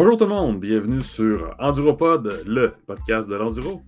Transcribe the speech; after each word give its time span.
Bonjour 0.00 0.16
tout 0.16 0.26
le 0.26 0.30
monde, 0.30 0.60
bienvenue 0.60 1.00
sur 1.00 1.56
EnduroPod, 1.58 2.44
le 2.46 2.72
podcast 2.86 3.28
de 3.28 3.34
l'enduro. 3.34 3.82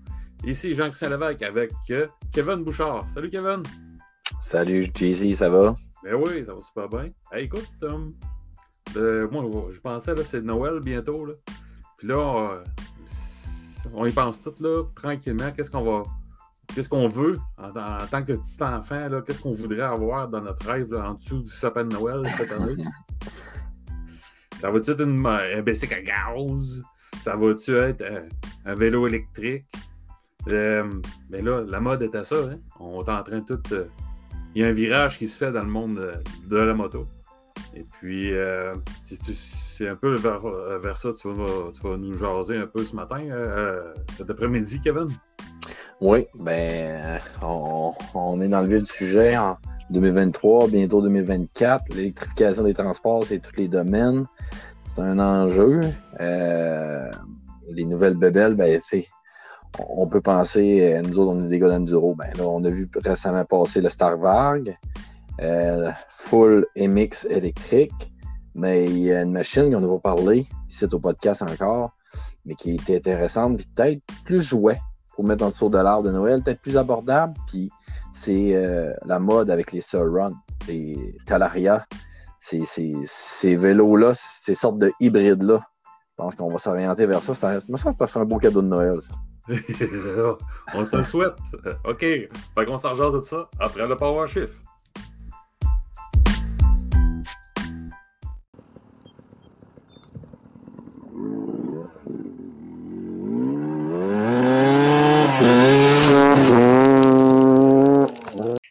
Ici 0.45 0.75
Jean-Christian 0.75 1.11
Lévesque 1.11 1.43
avec 1.43 1.71
euh, 1.91 2.09
Kevin 2.35 2.65
Bouchard. 2.65 3.07
Salut 3.15 3.31
Kevin. 3.31 3.63
Salut 4.41 4.91
JC, 4.93 5.37
ça 5.37 5.49
va? 5.49 5.77
Ben 6.03 6.17
oui, 6.17 6.45
ça 6.45 6.53
va 6.53 6.61
super 6.63 6.89
bien. 6.89 7.11
Hey, 7.31 7.45
écoute, 7.45 7.71
euh, 8.97 9.29
moi 9.31 9.69
je 9.71 9.79
pensais 9.79 10.13
là, 10.17 10.23
c'est 10.25 10.41
Noël 10.41 10.81
bientôt. 10.81 11.25
Là. 11.25 11.35
Puis 11.97 12.09
là, 12.09 12.55
euh, 12.55 12.65
on 13.95 14.05
y 14.05 14.11
pense 14.11 14.43
tout 14.43 14.55
là, 14.59 14.83
tranquillement. 14.97 15.53
Qu'est-ce 15.53 15.71
qu'on 15.71 15.85
va. 15.85 16.03
Qu'est-ce 16.75 16.89
qu'on 16.89 17.07
veut 17.07 17.39
en, 17.57 17.71
tant 18.11 18.25
que 18.25 18.33
petit 18.33 18.61
enfant, 18.61 19.09
qu'est-ce 19.25 19.41
qu'on 19.41 19.53
voudrait 19.53 19.83
avoir 19.83 20.27
dans 20.27 20.41
notre 20.41 20.67
rêve 20.67 20.93
en 20.93 21.15
dessous 21.15 21.43
du 21.43 21.51
sapin 21.51 21.85
de 21.85 21.95
Noël 21.95 22.27
cette 22.37 22.51
année? 22.51 22.83
Ça 24.61 24.71
va-tu 24.71 24.91
être 24.91 25.01
une, 25.01 25.25
un 25.27 25.63
bicycle 25.63 25.95
à 25.95 26.03
gaz? 26.03 26.83
Ça 27.23 27.35
va-tu 27.35 27.75
être 27.77 28.03
euh, 28.03 28.29
un 28.67 28.75
vélo 28.75 29.07
électrique? 29.07 29.65
Euh, 30.49 30.85
mais 31.31 31.41
là, 31.41 31.65
la 31.67 31.81
mode 31.81 32.03
est 32.03 32.15
à 32.15 32.25
ça. 32.25 32.37
Hein? 32.37 32.59
On 32.79 33.03
est 33.03 33.09
en 33.09 33.23
train 33.23 33.39
de 33.39 33.45
tout. 33.45 33.63
Euh, 33.73 33.87
il 34.55 34.61
y 34.61 34.65
a 34.65 34.69
un 34.69 34.73
virage 34.73 35.17
qui 35.17 35.29
se 35.29 35.39
fait 35.39 35.51
dans 35.51 35.63
le 35.63 35.71
monde 35.71 36.23
de, 36.47 36.57
la 36.57 36.75
moto. 36.75 37.07
Et 37.75 37.85
puis, 37.85 38.33
c'est 39.05 39.89
un 39.89 39.95
peu 39.95 40.17
vers, 40.17 40.97
ça 40.97 41.13
tu 41.13 41.29
vas, 41.29 41.47
tu 41.73 41.87
vas, 41.87 41.97
nous 41.97 42.15
jaser 42.15 42.57
un 42.57 42.67
peu 42.67 42.85
ce 42.85 42.97
matin, 42.97 43.23
cet 44.17 44.29
après-midi, 44.29 44.81
Kevin? 44.81 45.07
Oui, 46.01 46.27
ben, 46.35 47.21
on, 47.43 48.41
est 48.41 48.49
dans 48.49 48.63
le 48.63 48.69
vif 48.69 48.83
du 48.83 48.93
sujet. 48.93 49.37
2023, 49.91 50.69
bientôt 50.69 51.03
2024, 51.03 51.95
l'électrification 51.95 52.65
des 52.65 52.75
transports, 52.75 53.25
c'est 53.27 53.41
tous 53.41 53.57
les 53.57 53.69
domaines 53.69 54.27
c'est 54.95 55.03
un 55.03 55.19
enjeu. 55.19 55.81
Euh, 56.21 57.11
les 57.69 57.85
nouvelles 57.85 58.17
bebelles, 58.17 58.55
ben, 58.55 58.81
c'est. 58.83 59.07
On 59.79 60.09
peut 60.09 60.21
penser, 60.21 60.95
euh, 60.95 61.03
nous 61.03 61.19
autres, 61.21 61.33
on 61.33 61.45
est 61.45 61.49
des 61.49 61.61
gars 61.61 61.69
d'enduro. 61.69 62.17
Ben, 62.17 62.31
là, 62.37 62.45
on 62.45 62.65
a 62.65 62.71
vu 62.71 62.89
récemment 62.97 63.45
passer 63.45 63.81
le 63.81 63.89
Star 63.89 64.17
Varg, 64.17 64.77
euh, 65.41 65.91
full 66.09 66.67
MX 66.77 67.27
électrique. 67.31 68.13
Mais 68.57 68.87
il 68.87 68.99
y 68.99 69.13
a 69.13 69.23
une 69.23 69.31
machine 69.31 69.73
qu'on 69.73 69.81
n'a 69.81 69.87
pas 69.87 70.15
parlé, 70.15 70.49
ici 70.69 70.85
au 70.91 70.99
podcast 70.99 71.43
encore, 71.43 71.93
mais 72.45 72.57
qui 72.57 72.75
était 72.75 72.97
intéressante, 72.97 73.59
puis 73.59 73.69
peut-être 73.73 74.03
plus 74.25 74.43
jouet 74.43 74.81
pour 75.15 75.25
mettre 75.25 75.45
en 75.45 75.51
dessous 75.51 75.69
de 75.69 75.79
l'art 75.79 76.03
de 76.03 76.11
Noël, 76.11 76.43
peut-être 76.43 76.61
plus 76.61 76.77
abordable. 76.77 77.35
Puis 77.47 77.71
c'est 78.13 78.55
la 79.05 79.19
mode 79.19 79.51
avec 79.51 79.73
les 79.73 79.81
Surrun, 79.81 80.33
les 80.69 81.17
Talaria 81.27 81.87
ces, 82.41 82.65
ces, 83.05 83.57
vélos-là, 83.57 84.13
ces 84.15 84.55
sortes 84.55 84.79
de 84.79 84.93
hybrides-là. 84.99 85.61
Je 85.85 86.15
pense 86.17 86.35
qu'on 86.35 86.51
va 86.51 86.59
s'orienter 86.59 87.07
vers 87.07 87.23
ça. 87.23 87.35
Ça, 87.35 87.61
ça, 87.61 88.07
serait 88.07 88.21
un 88.21 88.25
beau 88.25 88.39
cadeau 88.39 88.63
de 88.63 88.69
Noël, 88.69 88.99
on 90.75 90.85
se 90.85 91.03
souhaite. 91.03 91.35
OK. 91.85 92.01
Fait 92.01 92.67
qu'on 92.67 92.79
s'en 92.79 92.95
de 92.95 93.21
ça 93.21 93.49
après 93.59 93.87
le 93.89 93.97
Power 93.97 94.27
Shift. 94.29 94.61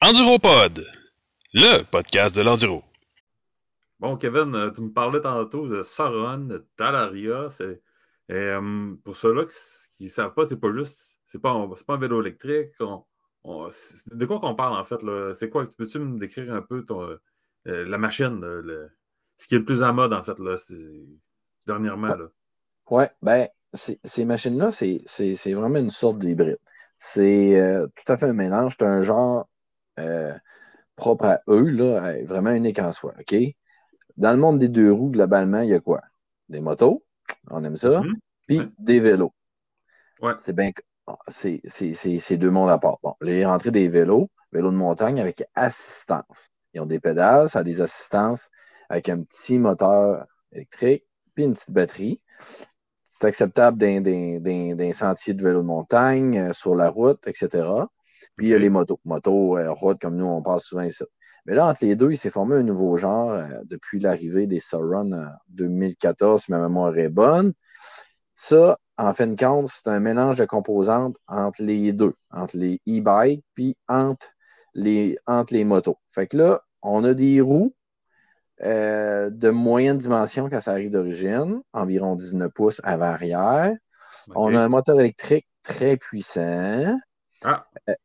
Enduropod, 0.10 0.84
le 1.54 1.84
podcast 1.84 2.36
de 2.36 2.42
l'enduro. 2.42 2.84
Bon, 4.00 4.18
Kevin, 4.18 4.56
euh, 4.56 4.72
tu 4.72 4.82
me 4.82 4.92
parlais 4.92 5.22
tantôt 5.22 5.68
de 5.68 5.84
Sauron, 5.84 6.48
de 6.48 6.66
Talaria. 6.78 7.48
Euh, 8.32 8.96
pour 9.04 9.16
ceux-là 9.16 9.46
qui 9.92 10.06
ne 10.06 10.10
savent 10.10 10.34
pas, 10.34 10.48
c'est 10.48 10.60
pas 10.60 10.74
juste. 10.74 11.20
C'est 11.26 11.40
pas, 11.40 11.54
pas 11.86 11.94
un 11.94 11.98
vélo 12.00 12.24
électrique. 12.24 12.72
de 12.80 14.26
quoi 14.26 14.40
qu'on 14.40 14.56
parle 14.56 14.80
en 14.80 14.84
fait? 14.84 15.00
C'est 15.36 15.52
quoi? 15.52 15.64
Peux-tu 15.78 16.00
me 16.00 16.18
décrire 16.18 16.56
un 16.56 16.64
peu 16.64 16.84
ton, 16.84 17.02
euh, 17.02 17.20
la 17.66 18.00
machine, 18.00 18.42
ce 19.38 19.48
qui 19.48 19.54
est 19.54 19.60
le 19.60 19.66
plus 19.66 19.84
en 19.84 19.94
mode 19.94 20.14
en 20.14 20.24
fait, 20.24 20.40
là, 20.40 20.56
dernièrement? 21.68 22.16
Là? 22.16 22.30
Ouais, 22.90 23.12
ben, 23.22 23.48
ces 23.76 24.26
machines-là, 24.26 24.72
c'est 24.72 25.54
vraiment 25.54 25.78
une 25.78 25.92
sorte 25.92 26.18
d'hybride. 26.18 26.58
C'est 26.98 27.62
tout 27.96 28.12
à 28.12 28.18
fait 28.18 28.26
un 28.26 28.34
mélange. 28.34 28.76
C'est 28.80 28.88
un 28.88 29.04
genre 29.04 29.48
propre 30.96 31.26
à 31.26 31.42
eux, 31.48 31.70
là, 31.70 32.24
vraiment 32.24 32.52
unique 32.52 32.80
en 32.80 32.92
soi. 32.92 33.14
OK? 33.20 33.36
Dans 34.18 34.32
le 34.32 34.38
monde 34.38 34.60
des 34.60 34.68
deux 34.68 34.92
roues, 34.92 35.12
globalement, 35.12 35.62
il 35.62 35.70
y 35.70 35.74
a 35.74 35.80
quoi? 35.80 36.02
Des 36.50 36.60
motos, 36.60 37.04
on 37.50 37.64
aime 37.64 37.78
ça, 37.78 38.02
mhm. 38.02 38.16
puis 38.48 38.62
des 38.80 39.00
vélos. 39.00 39.34
Ouais. 40.22 40.34
C'est 40.44 40.54
bien 40.54 40.72
c'est 41.28 42.38
deux 42.38 42.50
mondes 42.50 42.70
à 42.70 42.78
part. 42.78 42.98
Bon, 43.02 43.16
les 43.22 43.46
rentrées 43.46 43.72
des 43.72 43.88
vélos, 43.88 44.30
vélos 44.52 44.72
de 44.72 44.76
montagne 44.76 45.20
avec 45.20 45.44
assistance. 45.56 46.50
Ils 46.74 46.82
ont 46.82 46.86
des 46.86 47.00
pédales, 47.00 47.50
ça 47.50 47.60
a 47.60 47.64
des 47.64 47.82
assistances 47.82 48.50
avec 48.90 49.10
un 49.10 49.22
petit 49.22 49.58
moteur 49.58 50.26
électrique, 50.52 51.06
puis 51.34 51.46
une 51.46 51.54
petite 51.54 51.72
batterie. 51.72 52.22
C'est 53.08 53.28
acceptable 53.28 53.78
d'un 53.78 54.92
sentier 54.94 55.34
de 55.34 55.44
vélo 55.44 55.62
de 55.62 55.68
montagne, 55.68 56.38
euh, 56.38 56.54
sur 56.54 56.76
la 56.76 56.90
route, 56.90 57.28
etc. 57.28 57.68
Puis 58.40 58.48
il 58.48 58.52
y 58.52 58.56
a 58.56 58.58
les 58.58 58.70
motos. 58.70 59.02
Motos, 59.04 59.58
euh, 59.58 59.94
comme 60.00 60.16
nous, 60.16 60.26
on 60.26 60.42
parle 60.42 60.62
souvent 60.62 60.84
ici. 60.84 61.04
Mais 61.46 61.56
là, 61.56 61.68
entre 61.68 61.84
les 61.84 61.98
deux, 61.98 62.12
il 62.12 62.18
s'est 62.18 62.30
formé 62.30 62.56
un 62.56 62.64
nouveau 62.64 62.96
genre 62.96 63.32
euh, 63.32 63.46
depuis 63.66 64.00
l'arrivée 64.00 64.48
des 64.48 64.62
Sauron 64.62 65.12
en 65.12 65.28
2014, 65.50 66.44
si 66.44 66.52
ma 66.52 66.60
mémoire 66.62 66.98
est 66.98 67.10
bonne. 67.10 67.52
Ça, 68.36 68.78
en 68.98 69.12
fin 69.12 69.28
de 69.28 69.36
compte, 69.36 69.68
c'est 69.68 69.90
un 69.90 70.00
mélange 70.00 70.38
de 70.38 70.46
composantes 70.46 71.18
entre 71.28 71.62
les 71.62 71.92
deux, 71.92 72.14
entre 72.32 72.56
les 72.56 72.80
e-bikes 72.88 73.44
puis 73.56 73.76
entre 73.90 74.28
les, 74.74 75.20
entre 75.28 75.54
les 75.54 75.66
motos. 75.66 75.98
Fait 76.12 76.26
que 76.26 76.38
là, 76.38 76.62
on 76.82 77.04
a 77.04 77.14
des 77.14 77.42
roues 77.42 77.76
euh, 78.64 79.30
de 79.30 79.50
moyenne 79.50 79.98
dimension 79.98 80.50
quand 80.50 80.62
ça 80.62 80.72
arrive 80.72 80.92
d'origine, 80.92 81.60
environ 81.74 82.16
19 82.16 82.54
pouces 82.54 82.80
avant-arrière. 82.86 83.76
On 84.34 84.56
a 84.56 84.62
un 84.62 84.70
moteur 84.70 84.98
électrique 84.98 85.46
très 85.62 85.98
puissant. 85.98 86.98
Ah. 87.44 87.66
Euh, 87.90 87.96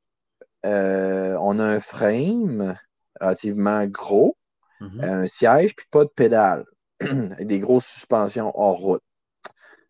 on 0.65 1.59
a 1.59 1.65
un 1.65 1.81
frame 1.81 2.77
relativement 3.21 3.87
gros, 3.87 4.37
mhm. 4.81 5.01
un 5.03 5.27
siège, 5.27 5.75
puis 5.77 5.87
pas 5.91 6.05
de 6.05 6.11
pédale, 6.11 6.65
des 7.41 7.59
grosses 7.59 7.87
suspensions 7.87 8.53
hors 8.59 8.79
route, 8.79 9.03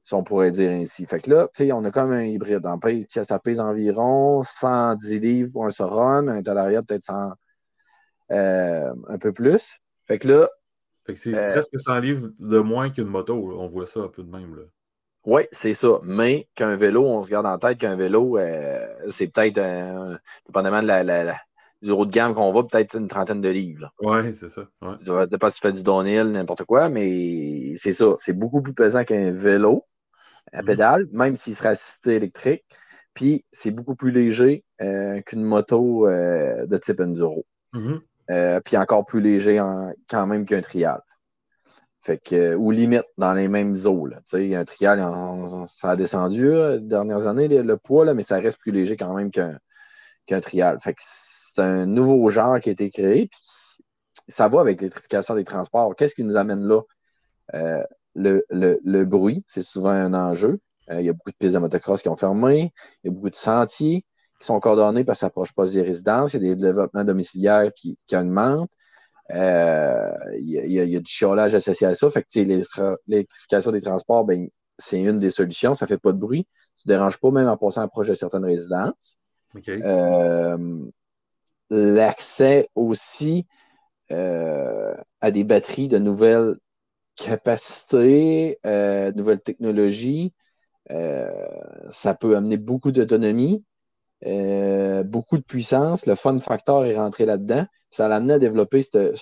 si 0.03 0.15
on 0.15 0.23
pourrait 0.23 0.51
dire 0.51 0.71
ainsi. 0.71 1.07
Fait 1.07 1.21
que 1.21 1.31
là, 1.31 1.49
tu 1.55 1.65
sais, 1.65 1.73
on 1.73 1.85
a 1.85 1.91
comme 1.91 2.13
un 2.13 2.25
hybride. 2.25 2.67
En 2.67 2.79
fait, 2.79 3.07
ça 3.09 3.39
pèse 3.39 3.61
environ 3.61 4.43
110 4.43 5.19
livres 5.19 5.53
pour 5.53 5.67
un 5.67 5.71
Soron, 5.71 6.29
un 6.29 6.43
Talaria 6.43 6.83
peut-être 6.83 7.11
euh, 8.31 8.95
un 9.09 9.19
peu 9.19 9.33
plus. 9.33 9.79
Fait 10.07 10.19
que 10.19 10.29
là. 10.29 10.49
Fait 11.07 11.15
que 11.15 11.19
c'est 11.19 11.35
euh, 11.35 11.53
presque 11.53 11.79
100 11.79 11.99
livres 11.99 12.29
de 12.39 12.59
moins 12.59 12.91
qu'une 12.91 13.05
moto. 13.05 13.35
On 13.59 13.67
voit 13.69 13.87
ça 13.87 14.01
un 14.01 14.09
peu 14.09 14.23
de 14.23 14.31
même. 14.31 14.55
Là. 14.55 14.63
Oui, 15.27 15.43
c'est 15.53 15.75
ça. 15.75 15.99
Mais 16.03 16.49
qu'un 16.55 16.77
vélo, 16.77 17.05
on 17.07 17.23
se 17.23 17.31
garde 17.31 17.47
en 17.47 17.59
tête 17.59 17.79
qu'un 17.79 17.97
vélo, 17.97 18.39
euh, 18.39 18.87
c'est 19.11 19.29
peut-être, 19.29 19.61
dépendamment 20.47 20.83
de 20.83 20.89
la, 20.89 21.37
du 21.81 21.91
haut 21.91 22.05
de 22.05 22.11
gamme 22.11 22.35
qu'on 22.35 22.53
va, 22.53 22.63
peut-être 22.63 22.97
une 22.97 23.09
trentaine 23.09 23.41
de 23.41 23.49
livres. 23.49 23.93
Oui, 24.01 24.35
c'est 24.35 24.49
ça. 24.49 24.63
Ouais. 24.83 25.27
De 25.27 25.37
pas 25.37 25.51
si 25.51 25.61
tu 25.61 25.67
fais 25.67 25.73
du 25.73 25.83
downhill, 25.83 26.31
n'importe 26.31 26.65
quoi, 26.65 26.89
mais 26.89 27.75
c'est 27.77 27.93
ça. 27.93 28.15
C'est 28.19 28.33
beaucoup 28.35 28.61
plus 28.61 28.75
pesant 28.75 29.05
qu'un 29.05 29.33
vélo 29.33 29.87
à 30.53 30.61
mhm. 30.61 30.67
pédale, 30.67 31.09
même 31.13 31.37
s'il 31.37 31.55
serait 31.55 31.71
assisté 31.71 32.17
électrique. 32.17 32.65
Puis 33.15 33.45
c'est 33.53 33.71
beaucoup 33.71 33.95
plus 33.95 34.11
léger 34.11 34.65
euh, 34.83 35.21
qu'une 35.23 35.43
moto 35.43 36.07
euh, 36.09 36.67
de 36.67 36.77
type 36.77 37.01
enduro. 37.01 37.47
Mhm. 37.73 38.01
Puis 38.65 38.77
encore 38.77 39.07
plus 39.07 39.21
léger 39.21 39.63
quand 40.09 40.27
même 40.27 40.45
qu'un 40.45 40.61
trial. 40.61 41.01
Fait 42.05 42.19
que, 42.19 42.55
ou 42.55 42.71
limite 42.71 43.07
dans 43.17 43.33
les 43.33 43.49
mêmes 43.49 43.75
eaux. 43.87 44.07
Là. 44.07 44.21
Un 44.35 44.65
trial, 44.67 45.03
ça 45.69 45.91
a 45.91 45.97
descendu 45.97 46.53
les 46.53 46.81
dernières 46.81 47.27
années, 47.27 47.49
le, 47.49 47.77
poids, 47.79 48.05
là, 48.05 48.13
mais 48.13 48.23
ça 48.23 48.39
reste 48.39 48.59
plus 48.59 48.73
léger 48.73 48.99
quand 48.99 49.15
même 49.15 49.31
qu'un 49.31 50.41
trial. 50.41 50.79
Fait 50.81 50.93
que 50.93 51.01
c'est 51.03 51.63
un 51.63 51.87
nouveau 51.87 52.29
genre 52.29 52.61
qui 52.61 52.69
a 52.69 52.73
été 52.73 52.91
créé. 52.91 53.31
Ça 54.29 54.49
va 54.49 54.61
avec 54.61 54.83
l'électrification 54.83 55.35
des 55.35 55.45
transports. 55.45 55.97
Qu'est-ce 55.97 56.15
qui 56.15 56.25
nous 56.25 56.37
amène 56.37 56.69
là? 56.69 56.83
Euh, 57.55 57.83
le, 58.15 59.05
bruit, 59.05 59.43
c'est 59.49 59.63
souvent 59.63 59.91
un 59.91 60.13
enjeu. 60.13 60.61
Euh, 60.91 61.01
il 61.01 61.07
y 61.07 61.09
a 61.09 61.15
beaucoup 61.15 61.31
de 61.31 61.37
pistes 61.37 61.55
de 61.55 61.59
motocross 61.59 62.03
qui 62.03 62.11
ont 62.11 62.17
fermé. 62.17 62.73
Il 63.03 63.09
y 63.09 63.11
a 63.11 63.13
beaucoup 63.15 63.31
de 63.31 63.35
sentiers 63.35 64.05
qui 64.39 64.47
sont 64.47 64.61
coordonnés 64.61 65.05
parce 65.05 65.19
que 65.19 65.21
ça 65.21 65.27
n'approche 65.29 65.55
pas 65.55 65.67
des 65.67 65.81
résidences. 65.81 66.35
Il 66.35 66.43
y 66.43 66.51
a 66.51 66.55
des 66.55 66.61
développements 66.61 67.05
domiciliaires 67.05 67.73
qui, 67.75 67.99
augmentent. 68.13 68.71
Euh, 69.33 70.13
il, 70.39 70.73
y 70.73 70.81
a, 70.81 71.01
du 71.01 71.11
chiolage 71.11 71.55
associé 71.55 71.87
à 71.87 71.95
ça. 71.95 72.11
Fait 72.11 72.23
que 72.23 72.99
l'électrification 73.07 73.73
des 73.73 73.81
transports, 73.81 74.25
ben, 74.25 74.49
c'est 74.79 75.01
une 75.01 75.19
des 75.19 75.31
solutions. 75.31 75.75
Ça 75.75 75.87
ne 75.87 75.89
fait 75.89 75.99
pas 75.99 76.13
de 76.13 76.19
bruit. 76.19 76.47
Tu 76.77 76.89
ne 76.89 76.95
déranges 76.95 77.19
pas 77.19 77.31
même 77.31 77.49
en 77.49 77.57
passant 77.57 77.87
proche 77.89 78.09
de 78.09 78.15
certaines 78.15 78.45
résidences 78.45 79.19
l'accès 81.71 82.69
aussi 82.75 83.47
euh, 84.11 84.95
à 85.21 85.31
des 85.31 85.45
batteries 85.45 85.89
de 85.89 85.99
nouvelles 85.99 86.57
capacité, 87.17 88.59
euh, 88.67 89.13
nouvelles 89.13 89.41
technologies. 89.41 90.35
ça 90.89 92.15
peut 92.15 92.37
amener 92.37 92.57
beaucoup 92.57 92.91
d'autonomie, 92.91 93.65
beaucoup 94.23 95.39
de 95.39 95.45
puissance. 95.47 96.07
Le 96.07 96.17
fun 96.17 96.39
factor 96.39 96.85
est 96.85 96.97
rentré 96.97 97.25
là-dedans. 97.25 97.67
Ça 97.95 98.09
l'a 98.09 98.17
amené 98.17 98.33
à 98.33 98.39
développer 98.41 98.83
ce, 98.83 99.15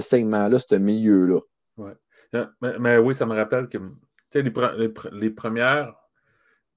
segment-là, 0.00 0.58
ce 0.58 0.74
milieu-là. 0.74 1.40
Ouais. 1.76 1.92
Mais, 2.78 2.96
oui, 2.96 3.14
ça 3.14 3.26
me 3.26 3.34
rappelle 3.34 3.68
que 3.68 3.76
les, 5.12 5.30
premières 5.30 5.94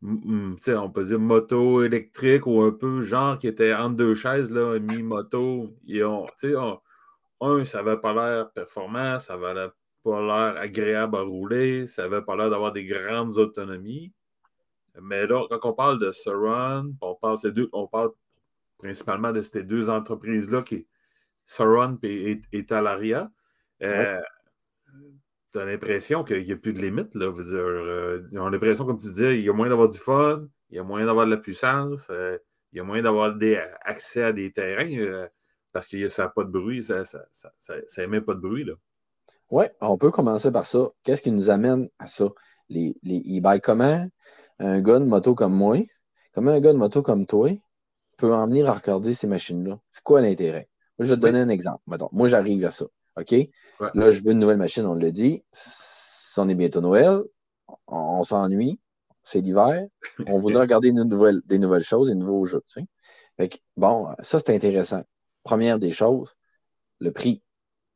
on 0.01 0.89
peut 0.89 1.05
dire 1.05 1.19
moto 1.19 1.81
électrique 1.81 2.45
ou 2.45 2.61
un 2.61 2.71
peu 2.71 3.03
genre 3.03 3.39
qui 3.39 3.47
était 3.47 3.73
entre 3.73 3.95
deux 3.95 4.13
chaises, 4.15 4.49
mi-moto. 4.51 5.73
un, 7.39 7.63
ça 7.63 7.81
n'avait 7.81 8.01
pas 8.01 8.13
l'air 8.13 8.51
performant, 8.51 9.17
ça 9.17 9.37
n'avait 9.37 9.71
pas 10.03 10.19
l'air 10.19 10.61
agréable 10.61 11.15
à 11.15 11.21
rouler, 11.21 11.87
ça 11.87 12.01
n'avait 12.01 12.23
pas 12.25 12.35
l'air 12.35 12.49
d'avoir 12.49 12.73
des 12.73 12.83
grandes 12.83 13.37
autonomies. 13.37 14.11
Mais 15.01 15.25
là, 15.25 15.47
quand 15.49 15.69
on 15.69 15.73
parle 15.73 15.99
de 15.99 16.11
Surrun, 16.11 16.91
on 16.99 17.15
parle, 17.15 17.37
deux, 17.53 17.69
on 17.71 17.87
parle 17.87 18.11
principalement 18.77 19.31
de 19.31 19.41
ces 19.41 19.63
deux 19.63 19.89
entreprises-là 19.89 20.63
qui 20.63 20.85
Surrun 21.45 21.97
et, 22.03 22.41
et, 22.51 22.65
Talaria. 22.65 23.31
Euh, 23.81 24.19
tu 25.51 25.59
as 25.59 25.65
l'impression 25.65 26.23
qu'il 26.23 26.45
n'y 26.45 26.51
a 26.51 26.57
plus 26.57 26.73
de 26.73 26.79
limite. 26.79 27.13
Là. 27.15 27.31
Dire, 27.31 27.59
euh, 27.59 28.27
ils 28.31 28.39
ont 28.39 28.49
l'impression, 28.49 28.85
comme 28.85 28.97
tu 28.99 29.09
disais, 29.09 29.37
il 29.37 29.45
y 29.45 29.49
a 29.49 29.53
moyen 29.53 29.69
d'avoir 29.69 29.89
du 29.89 29.97
fun, 29.97 30.47
il 30.69 30.77
y 30.77 30.79
a 30.79 30.83
moyen 30.83 31.05
d'avoir 31.05 31.25
de 31.25 31.31
la 31.31 31.37
puissance, 31.37 32.09
euh, 32.09 32.37
il 32.71 32.77
y 32.77 32.79
a 32.79 32.83
moyen 32.83 33.03
d'avoir 33.03 33.37
accès 33.81 34.23
à 34.23 34.33
des 34.33 34.51
terrains 34.51 34.91
euh, 34.97 35.27
parce 35.71 35.87
que 35.87 36.09
ça 36.09 36.23
n'a 36.23 36.29
pas 36.29 36.43
de 36.43 36.49
bruit, 36.49 36.81
ça 36.81 37.03
n'émet 37.97 38.21
pas 38.21 38.33
de 38.33 38.39
bruit. 38.39 38.67
Oui, 39.51 39.65
on 39.81 39.97
peut 39.97 40.09
commencer 40.09 40.51
par 40.51 40.65
ça. 40.65 40.89
Qu'est-ce 41.03 41.21
qui 41.21 41.31
nous 41.31 41.51
amène 41.51 41.87
à 41.99 42.07
ça? 42.07 42.29
Les, 42.69 42.95
les 43.03 43.41
comment? 43.61 44.07
Un 44.59 44.81
gars 44.81 44.99
de 44.99 45.05
moto 45.05 45.35
comme 45.35 45.53
moi, 45.53 45.77
comment 46.33 46.51
un 46.51 46.59
gars 46.59 46.73
de 46.73 46.77
moto 46.77 47.03
comme 47.03 47.27
toi 47.27 47.49
peut 48.17 48.33
en 48.33 48.47
venir 48.47 48.69
à 48.69 48.73
regarder 48.73 49.13
ces 49.13 49.27
machines-là? 49.27 49.79
C'est 49.91 50.03
quoi 50.03 50.21
l'intérêt? 50.21 50.69
Je 50.99 51.05
vais 51.05 51.15
te 51.15 51.21
donner 51.21 51.39
un 51.39 51.49
exemple. 51.49 51.81
moi, 52.11 52.27
j'arrive 52.27 52.65
à 52.65 52.71
ça. 52.71 52.85
OK? 53.17 53.35
Là, 53.93 54.11
je 54.11 54.23
veux 54.23 54.31
une 54.31 54.39
nouvelle 54.39 54.57
machine, 54.57 54.85
on 54.85 54.95
le 54.95 55.11
dit. 55.11 55.43
On 56.37 56.49
est 56.49 56.55
bientôt 56.55 56.81
Noël. 56.81 57.21
On, 57.87 58.23
s'ennuie. 58.23 58.79
C'est 59.23 59.41
l'hiver. 59.41 59.85
On 60.27 60.39
voudrait 60.39 60.61
regarder 60.61 60.91
des 60.91 61.03
nouvelles, 61.03 61.41
des 61.45 61.59
nouvelles 61.59 61.83
choses, 61.83 62.09
des 62.09 62.15
nouveaux 62.15 62.45
jeux. 62.45 62.63
bon, 63.77 64.09
ça, 64.21 64.39
c'est 64.39 64.53
intéressant. 64.53 65.03
Première 65.43 65.79
des 65.79 65.91
choses, 65.91 66.35
le 66.99 67.11
prix. 67.11 67.41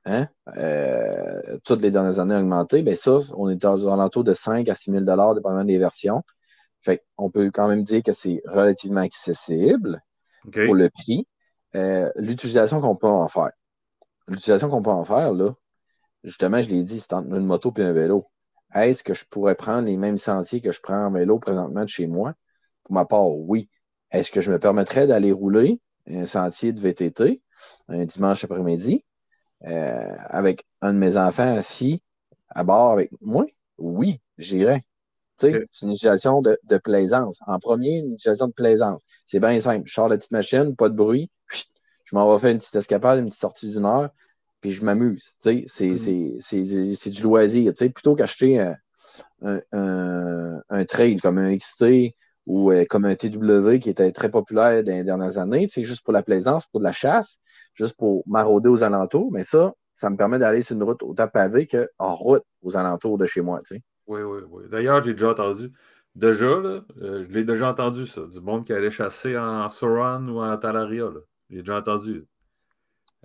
Hein? 0.05 0.29
Euh, 0.55 1.57
toutes 1.65 1.81
les 1.81 1.91
dernières 1.91 2.19
années 2.19 2.35
ont 2.35 2.39
augmenté. 2.39 2.81
Mais 2.81 2.95
ça, 2.95 3.19
on 3.35 3.49
est 3.49 3.65
aux 3.65 3.87
alentours 3.87 4.23
de 4.23 4.33
5 4.33 4.69
à 4.69 4.73
6 4.73 4.91
000 4.91 5.03
dépendamment 5.03 5.65
des 5.65 5.77
versions. 5.77 6.23
Fait 6.81 7.03
on 7.17 7.29
peut 7.29 7.51
quand 7.51 7.67
même 7.67 7.83
dire 7.83 8.03
que 8.03 8.11
c'est 8.11 8.41
relativement 8.45 9.01
accessible 9.01 10.01
pour 10.43 10.75
le 10.75 10.89
prix. 10.89 11.27
Euh, 11.75 12.11
l'utilisation 12.15 12.81
qu'on 12.81 12.95
peut 12.95 13.07
en 13.07 13.27
faire 13.27 13.51
l'utilisation 14.27 14.69
qu'on 14.69 14.81
peut 14.81 14.89
en 14.89 15.03
faire, 15.03 15.33
là, 15.33 15.53
justement, 16.23 16.61
je 16.61 16.69
l'ai 16.69 16.83
dit, 16.83 16.99
c'est 16.99 17.13
entre 17.13 17.29
une 17.29 17.45
moto 17.45 17.73
et 17.77 17.83
un 17.83 17.93
vélo. 17.93 18.27
Est-ce 18.73 19.03
que 19.03 19.13
je 19.13 19.25
pourrais 19.25 19.55
prendre 19.55 19.87
les 19.87 19.97
mêmes 19.97 20.17
sentiers 20.17 20.61
que 20.61 20.71
je 20.71 20.81
prends 20.81 21.05
en 21.05 21.11
vélo 21.11 21.39
présentement 21.39 21.83
de 21.83 21.89
chez 21.89 22.07
moi? 22.07 22.33
Pour 22.83 22.93
ma 22.93 23.05
part, 23.05 23.29
oui. 23.29 23.69
Est-ce 24.11 24.31
que 24.31 24.41
je 24.41 24.51
me 24.51 24.59
permettrais 24.59 25.07
d'aller 25.07 25.31
rouler 25.31 25.79
un 26.07 26.25
sentier 26.25 26.73
de 26.73 26.79
VTT 26.79 27.41
un 27.89 28.05
dimanche 28.05 28.43
après-midi 28.43 29.03
euh, 29.65 30.15
avec 30.29 30.65
un 30.81 30.93
de 30.93 30.99
mes 30.99 31.17
enfants 31.17 31.55
assis 31.55 32.03
à 32.49 32.63
bord 32.63 32.91
avec 32.91 33.11
moi? 33.21 33.45
Oui, 33.77 34.21
C'est 35.39 35.67
une 35.81 35.91
utilisation 35.91 36.41
de, 36.41 36.77
plaisance. 36.83 37.39
En 37.45 37.59
premier, 37.59 37.99
une 37.99 38.13
utilisation 38.13 38.47
de 38.47 38.53
plaisance. 38.53 39.01
C'est 39.25 39.39
bien 39.39 39.59
simple. 39.59 39.83
Je 39.85 39.93
sors 39.93 40.09
la 40.09 40.17
petite 40.17 40.31
machine, 40.31 40.75
pas 40.75 40.89
de 40.89 40.95
bruit, 40.95 41.29
je 42.05 42.15
m'en 42.15 42.31
vais 42.31 42.39
faire 42.39 42.51
une 42.51 42.57
petite 42.57 42.75
escapade, 42.75 43.19
une 43.19 43.25
petite 43.25 43.41
sortie 43.41 43.69
d'une 43.69 43.85
heure, 43.85 44.09
puis 44.61 44.71
je 44.71 44.83
m'amuse. 44.83 45.35
Mm. 45.45 45.65
C'est 46.39 47.09
du 47.09 47.23
loisir. 47.23 47.73
Plutôt 47.73 48.15
qu'acheter 48.15 48.59
un, 49.41 49.61
un, 49.71 50.85
trail 50.85 51.19
comme 51.19 51.37
un 51.37 51.55
XT 51.55 52.13
ou 52.45 52.71
euh, 52.71 52.85
comme 52.85 53.03
un 53.03 53.15
TW 53.15 53.77
qui 53.79 53.89
était 53.89 54.11
très 54.13 54.29
populaire 54.29 54.83
dans 54.83 54.93
les 54.93 55.03
dernières 55.03 55.37
années, 55.37 55.67
juste 55.69 56.01
pour 56.01 56.13
la 56.13 56.23
plaisance, 56.23 56.65
pour 56.67 56.79
de 56.79 56.85
la 56.85 56.93
chasse, 56.93 57.37
juste 57.73 57.97
pour 57.97 58.23
marauder 58.25 58.69
aux 58.69 58.83
alentours. 58.83 59.29
Mais 59.33 59.43
ça, 59.43 59.73
ça 59.93 60.09
me 60.09 60.15
permet 60.15 60.39
d'aller 60.39 60.61
sur 60.61 60.75
une 60.75 60.83
route 60.83 61.03
autant 61.03 61.27
pavée 61.27 61.67
qu'en 61.67 62.15
route 62.15 62.43
aux 62.61 62.77
alentours 62.77 63.17
de 63.17 63.25
chez 63.25 63.41
moi. 63.41 63.61
Oui, 64.07 64.21
oui, 64.21 64.41
oui. 64.49 64.63
D'ailleurs, 64.69 65.03
j'ai 65.03 65.13
déjà 65.13 65.31
entendu. 65.31 65.71
Déjà, 66.15 66.59
là, 66.59 66.81
euh, 67.01 67.23
je 67.23 67.29
l'ai 67.29 67.43
déjà 67.43 67.69
entendu, 67.69 68.07
ça. 68.07 68.25
Du 68.25 68.41
monde 68.41 68.65
qui 68.65 68.73
allait 68.73 68.89
chasser 68.89 69.37
en 69.37 69.69
Soran 69.69 70.25
ou 70.27 70.41
en 70.41 70.57
Talaria. 70.57 71.09
J'ai 71.49 71.59
déjà 71.59 71.77
entendu. 71.77 72.25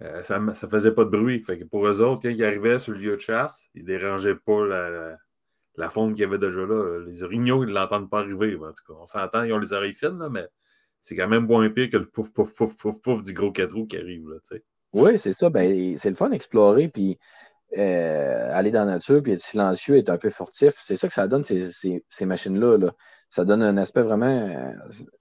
Euh, 0.03 0.23
ça 0.23 0.39
ne 0.41 0.53
faisait 0.53 0.93
pas 0.93 1.05
de 1.05 1.11
bruit. 1.11 1.39
Fait 1.39 1.59
que 1.59 1.65
pour 1.65 1.87
eux 1.87 2.01
autres, 2.03 2.23
quand 2.23 2.29
ils 2.29 2.45
arrivaient 2.45 2.79
sur 2.79 2.93
le 2.93 2.99
lieu 2.99 3.17
de 3.17 3.21
chasse, 3.21 3.69
ils 3.75 3.83
ne 3.83 3.87
dérangeaient 3.87 4.35
pas 4.35 4.67
la, 4.67 5.17
la, 5.77 5.91
faune 5.91 6.15
qu'il 6.15 6.23
y 6.23 6.25
avait 6.25 6.39
déjà 6.39 6.67
là. 6.67 6.99
Les 7.07 7.23
orignaux, 7.23 7.65
ils 7.65 7.69
ne 7.69 7.75
l'entendent 7.75 8.11
pas 8.11 8.21
arriver. 8.21 8.57
En 8.57 8.73
tout 8.73 8.85
cas, 8.87 8.95
on 9.01 9.07
s'entend, 9.07 9.45
ils 9.45 9.53
ont 9.53 9.59
les 9.59 9.73
oreilles 9.73 9.95
fines, 9.95 10.19
là, 10.19 10.29
mais 10.29 10.47
c'est 11.01 11.17
quand 11.17 11.29
même 11.29 11.47
moins 11.47 11.69
pire 11.71 11.91
que 11.91 11.97
le 11.97 12.07
pouf, 12.07 12.31
pouf, 12.33 12.53
pouf, 12.55 12.77
pouf, 12.77 13.01
pouf 13.01 13.23
du 13.23 13.33
gros 13.33 13.53
quatre 13.53 13.75
roues 13.75 13.87
qui 13.87 13.97
arrive. 13.97 14.29
Là, 14.29 14.39
oui, 14.95 15.19
c'est 15.19 15.33
ça. 15.33 15.49
Ben, 15.49 15.97
c'est 15.97 16.11
le 16.11 16.17
fun 16.17 16.29
d'explorer. 16.29 16.89
Puis 16.89 17.19
euh, 17.79 18.51
aller 18.53 18.71
dans 18.71 18.85
la 18.85 18.93
nature, 18.93 19.23
puis 19.23 19.33
être 19.33 19.41
silencieux, 19.41 19.97
être 19.97 20.11
un 20.11 20.19
peu 20.19 20.31
furtif. 20.31 20.75
C'est 20.77 20.97
ça 20.97 21.09
que 21.09 21.15
ça 21.15 21.27
donne, 21.27 21.43
ces, 21.43 21.71
ces, 21.71 22.27
machines-là. 22.27 22.77
Là. 22.77 22.93
Ça 23.31 23.45
donne 23.45 23.63
un 23.63 23.79
aspect 23.79 24.03
vraiment 24.03 24.27
euh, 24.27 24.73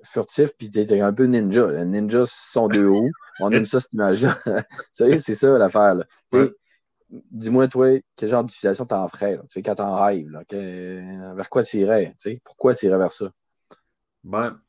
furtif, 0.04 0.52
puis 0.58 0.70
t'es 0.70 1.00
un 1.00 1.14
peu 1.14 1.26
ninja. 1.26 1.68
Les 1.72 1.86
ninjas 1.86 2.26
sont 2.28 2.68
deux 2.68 2.88
hauts. 2.88 3.10
On 3.40 3.52
aime 3.52 3.66
ça, 3.66 3.80
cette 3.80 3.94
image-là. 3.94 4.38
c'est 4.94 5.20
ça 5.20 5.58
l'affaire. 5.58 5.96
Dis-moi, 7.10 7.68
toi, 7.68 8.02
quel 8.18 8.30
genre 8.30 8.44
d'utilisation 8.44 8.86
t'en 8.86 9.08
ferais? 9.08 9.38
Tu 9.44 9.48
sais, 9.50 9.62
quand 9.62 9.76
t'en 9.76 9.96
rêves, 9.96 10.30
là, 10.30 10.44
vers 11.34 11.50
quoi 11.50 11.64
tu 11.64 11.78
irais? 11.78 12.16
Pourquoi 12.44 12.76
tu 12.76 12.86
irais 12.86 12.98
vers 12.98 13.12
ça? 13.12 13.32
Ben, 14.24 14.60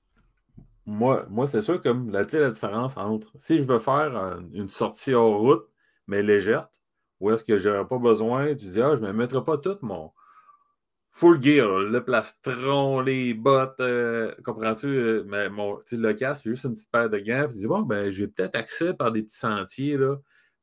moi, 0.87 1.27
moi 1.29 1.47
c'est 1.47 1.63
sûr 1.63 1.81
que 1.83 1.89
la, 1.89 2.23
la 2.23 2.51
différence 2.51 2.97
entre 2.97 3.31
si 3.37 3.59
je 3.59 3.63
veux 3.65 3.79
faire 3.79 4.41
une 4.53 4.69
sortie 4.69 5.15
hors 5.15 5.39
route, 5.39 5.69
mais 6.07 6.23
légère, 6.23 6.69
ou 7.23 7.31
est-ce 7.31 7.45
que 7.45 7.59
j'aurais 7.59 7.87
pas 7.87 7.99
besoin? 7.99 8.49
Tu 8.55 8.67
dis, 8.67 8.83
ah, 8.83 8.95
je 8.97 9.01
ne 9.01 9.07
me 9.07 9.13
mettrai 9.13 9.43
pas 9.45 9.57
tout 9.57 9.79
mon 9.83 10.13
full 11.13 11.41
gear, 11.43 11.79
le 11.79 12.05
plastron, 12.05 13.01
les 13.01 13.35
bottes, 13.35 13.79
euh, 13.81 14.35
comprends-tu? 14.45 14.87
Euh, 14.87 15.25
mais 15.27 15.49
mon, 15.51 15.79
le 15.93 16.13
casque, 16.15 16.47
juste 16.47 16.65
une 16.65 16.73
petite 16.73 16.91
paire 16.91 17.11
de 17.11 17.19
gants. 17.19 17.45
Puis 17.45 17.55
tu 17.55 17.61
dis, 17.61 17.67
bon, 17.67 17.83
ben, 17.83 18.11
j'ai 18.11 18.27
peut-être 18.27 18.57
accès 18.57 18.95
par 18.95 19.13
des 19.13 19.23
petits 19.23 19.39
sentiers, 19.39 19.97
là, 19.99 20.17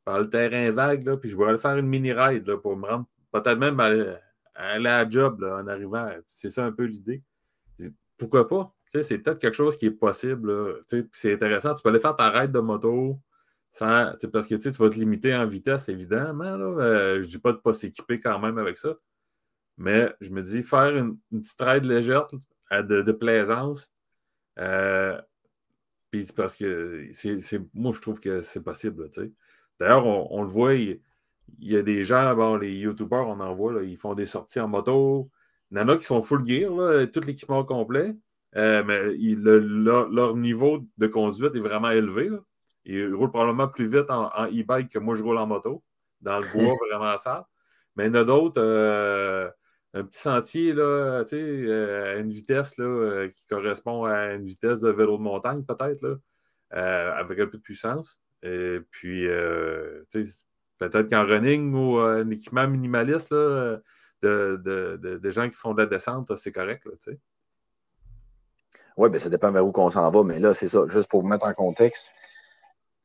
par 0.04 0.20
le 0.20 0.30
terrain 0.30 0.72
vague, 0.72 1.04
là, 1.06 1.18
puis 1.18 1.30
je 1.30 1.38
vais 1.38 1.46
aller 1.46 1.60
faire 1.60 1.78
une 1.78 1.88
mini-ride 1.88 2.56
pour 2.58 2.75
me 2.75 2.88
rendre, 2.88 3.06
peut-être 3.32 3.60
même 3.60 3.80
aller, 3.80 4.16
à 4.56 4.80
la 4.80 5.10
job 5.10 5.44
en 5.44 5.68
arrivant. 5.68 6.10
C'est 6.28 6.50
ça 6.50 6.66
un 6.66 6.72
peu 6.72 6.84
l'idée. 6.84 7.24
Pourquoi 8.18 8.48
pas? 8.48 8.74
c'est 8.92 9.20
peut-être 9.20 9.39
quelque 9.39 9.56
chose 9.56 9.78
qui 9.78 9.86
est 9.86 9.92
possible. 9.92 10.84
C'est 11.13 11.34
intéressant. 11.34 11.75
Tu 11.75 11.84
peux 11.84 11.89
aller 11.89 12.00
faire 12.00 12.16
ta 12.16 12.30
ride 12.32 12.51
de 12.51 12.60
moto 12.60 13.20
parce 13.78 14.48
que 14.48 14.56
tu 14.56 14.70
vas 14.70 14.90
te 14.90 14.96
limiter 14.96 15.36
en 15.36 15.46
vitesse, 15.46 15.90
évidemment. 15.90 16.44
Euh, 16.46 17.16
je 17.16 17.22
ne 17.22 17.26
dis 17.26 17.40
pas 17.40 17.52
de 17.52 17.58
ne 17.58 17.62
pas 17.62 17.74
s'équiper 17.74 18.20
quand 18.20 18.40
même 18.40 18.58
avec 18.58 18.78
ça. 18.78 18.96
Mais 19.78 20.14
je 20.22 20.30
me 20.30 20.42
dis, 20.42 20.64
faire 20.64 20.96
une, 20.98 21.18
petite 21.32 21.62
ride 21.62 21.86
légère 21.86 22.28
de, 22.72 23.12
plaisance, 23.12 23.92
euh, 24.60 25.20
parce 26.36 26.56
que 26.58 27.10
moi, 27.74 27.94
je 27.94 28.02
trouve 28.02 28.20
que 28.20 28.42
c'est 28.42 28.64
possible. 28.64 29.10
D'ailleurs, 29.80 30.06
on, 30.06 30.42
le 30.44 30.50
voit, 30.50 30.76
il, 30.76 31.00
y 31.60 31.78
a 31.78 31.82
des 31.82 32.04
gens, 32.04 32.58
les 32.58 32.74
YouTubers, 32.74 33.28
on 33.28 33.40
en 33.40 33.56
voit, 33.56 33.84
ils 33.84 33.98
font 33.98 34.16
des 34.16 34.26
sorties 34.26 34.60
en 34.60 34.68
moto. 34.68 35.32
Il 35.72 35.78
y 35.78 35.82
en 35.82 35.88
a 35.88 35.98
qui 35.98 36.04
sont 36.04 36.22
full 36.22 36.46
gear, 36.46 36.72
tout 37.12 37.22
l'équipement 37.22 37.64
complet, 37.64 38.16
euh, 38.56 38.84
mais 38.84 39.16
leur, 39.16 40.36
niveau 40.36 40.80
de 40.98 41.08
conduite 41.08 41.56
est 41.56 41.60
vraiment 41.60 41.92
élevé. 41.92 42.30
Il 42.86 43.13
roule 43.13 43.29
probablement 43.29 43.67
plus 43.67 43.86
vite 43.86 44.09
en, 44.09 44.29
e-bike 44.48 44.91
que 44.91 45.00
moi, 45.00 45.15
je 45.15 45.24
roule 45.24 45.38
en 45.38 45.48
moto, 45.48 45.83
dans 46.21 46.39
le 46.39 46.45
bois 46.53 46.74
vraiment 46.89 47.17
sale. 47.17 47.43
Mais 47.95 48.05
il 48.05 48.07
y 48.07 48.12
en 48.12 48.21
a 48.21 48.24
d'autres, 48.24 48.62
euh, 48.62 49.50
un 49.93 50.03
petit 50.03 50.19
sentier 50.19 50.74
là, 50.74 51.24
euh, 51.33 52.15
à 52.15 52.17
une 52.17 52.29
vitesse 52.29 52.77
là, 52.77 52.86
euh, 52.86 53.27
qui 53.27 53.45
correspond 53.48 54.05
à 54.05 54.33
une 54.36 54.45
vitesse 54.45 54.79
de 54.79 54.89
vélo 54.89 55.17
de 55.17 55.24
montagne, 55.24 55.63
peut-être, 55.65 56.19
avec 56.71 57.39
un 57.39 57.48
peu 57.48 57.57
de 57.57 57.63
puissance. 57.63 58.21
Et 58.41 58.79
puis, 58.91 59.27
peut-être 60.77 61.09
qu'en 61.09 61.25
running 61.25 61.74
ou 61.74 61.98
un 61.98 62.29
équipement 62.29 62.67
minimaliste 62.67 63.31
là, 63.31 63.79
de, 64.21 65.29
gens 65.29 65.50
qui 65.50 65.55
font 65.55 65.74
de 65.74 65.81
la 65.81 65.88
descente, 65.88 66.33
c'est 66.38 66.51
correct. 66.53 66.88
oui, 68.95 69.09
ben 69.09 69.19
ça 69.19 69.29
dépend 69.29 69.51
vers 69.51 69.65
où 69.65 69.74
on 69.75 69.91
s'en 69.91 70.09
va, 70.09 70.24
mais 70.24 70.39
là, 70.39 70.53
c'est 70.53 70.69
ça. 70.69 70.86
Juste 70.88 71.09
pour 71.09 71.21
vous 71.21 71.27
mettre 71.27 71.45
en 71.45 71.53
contexte, 71.53 72.12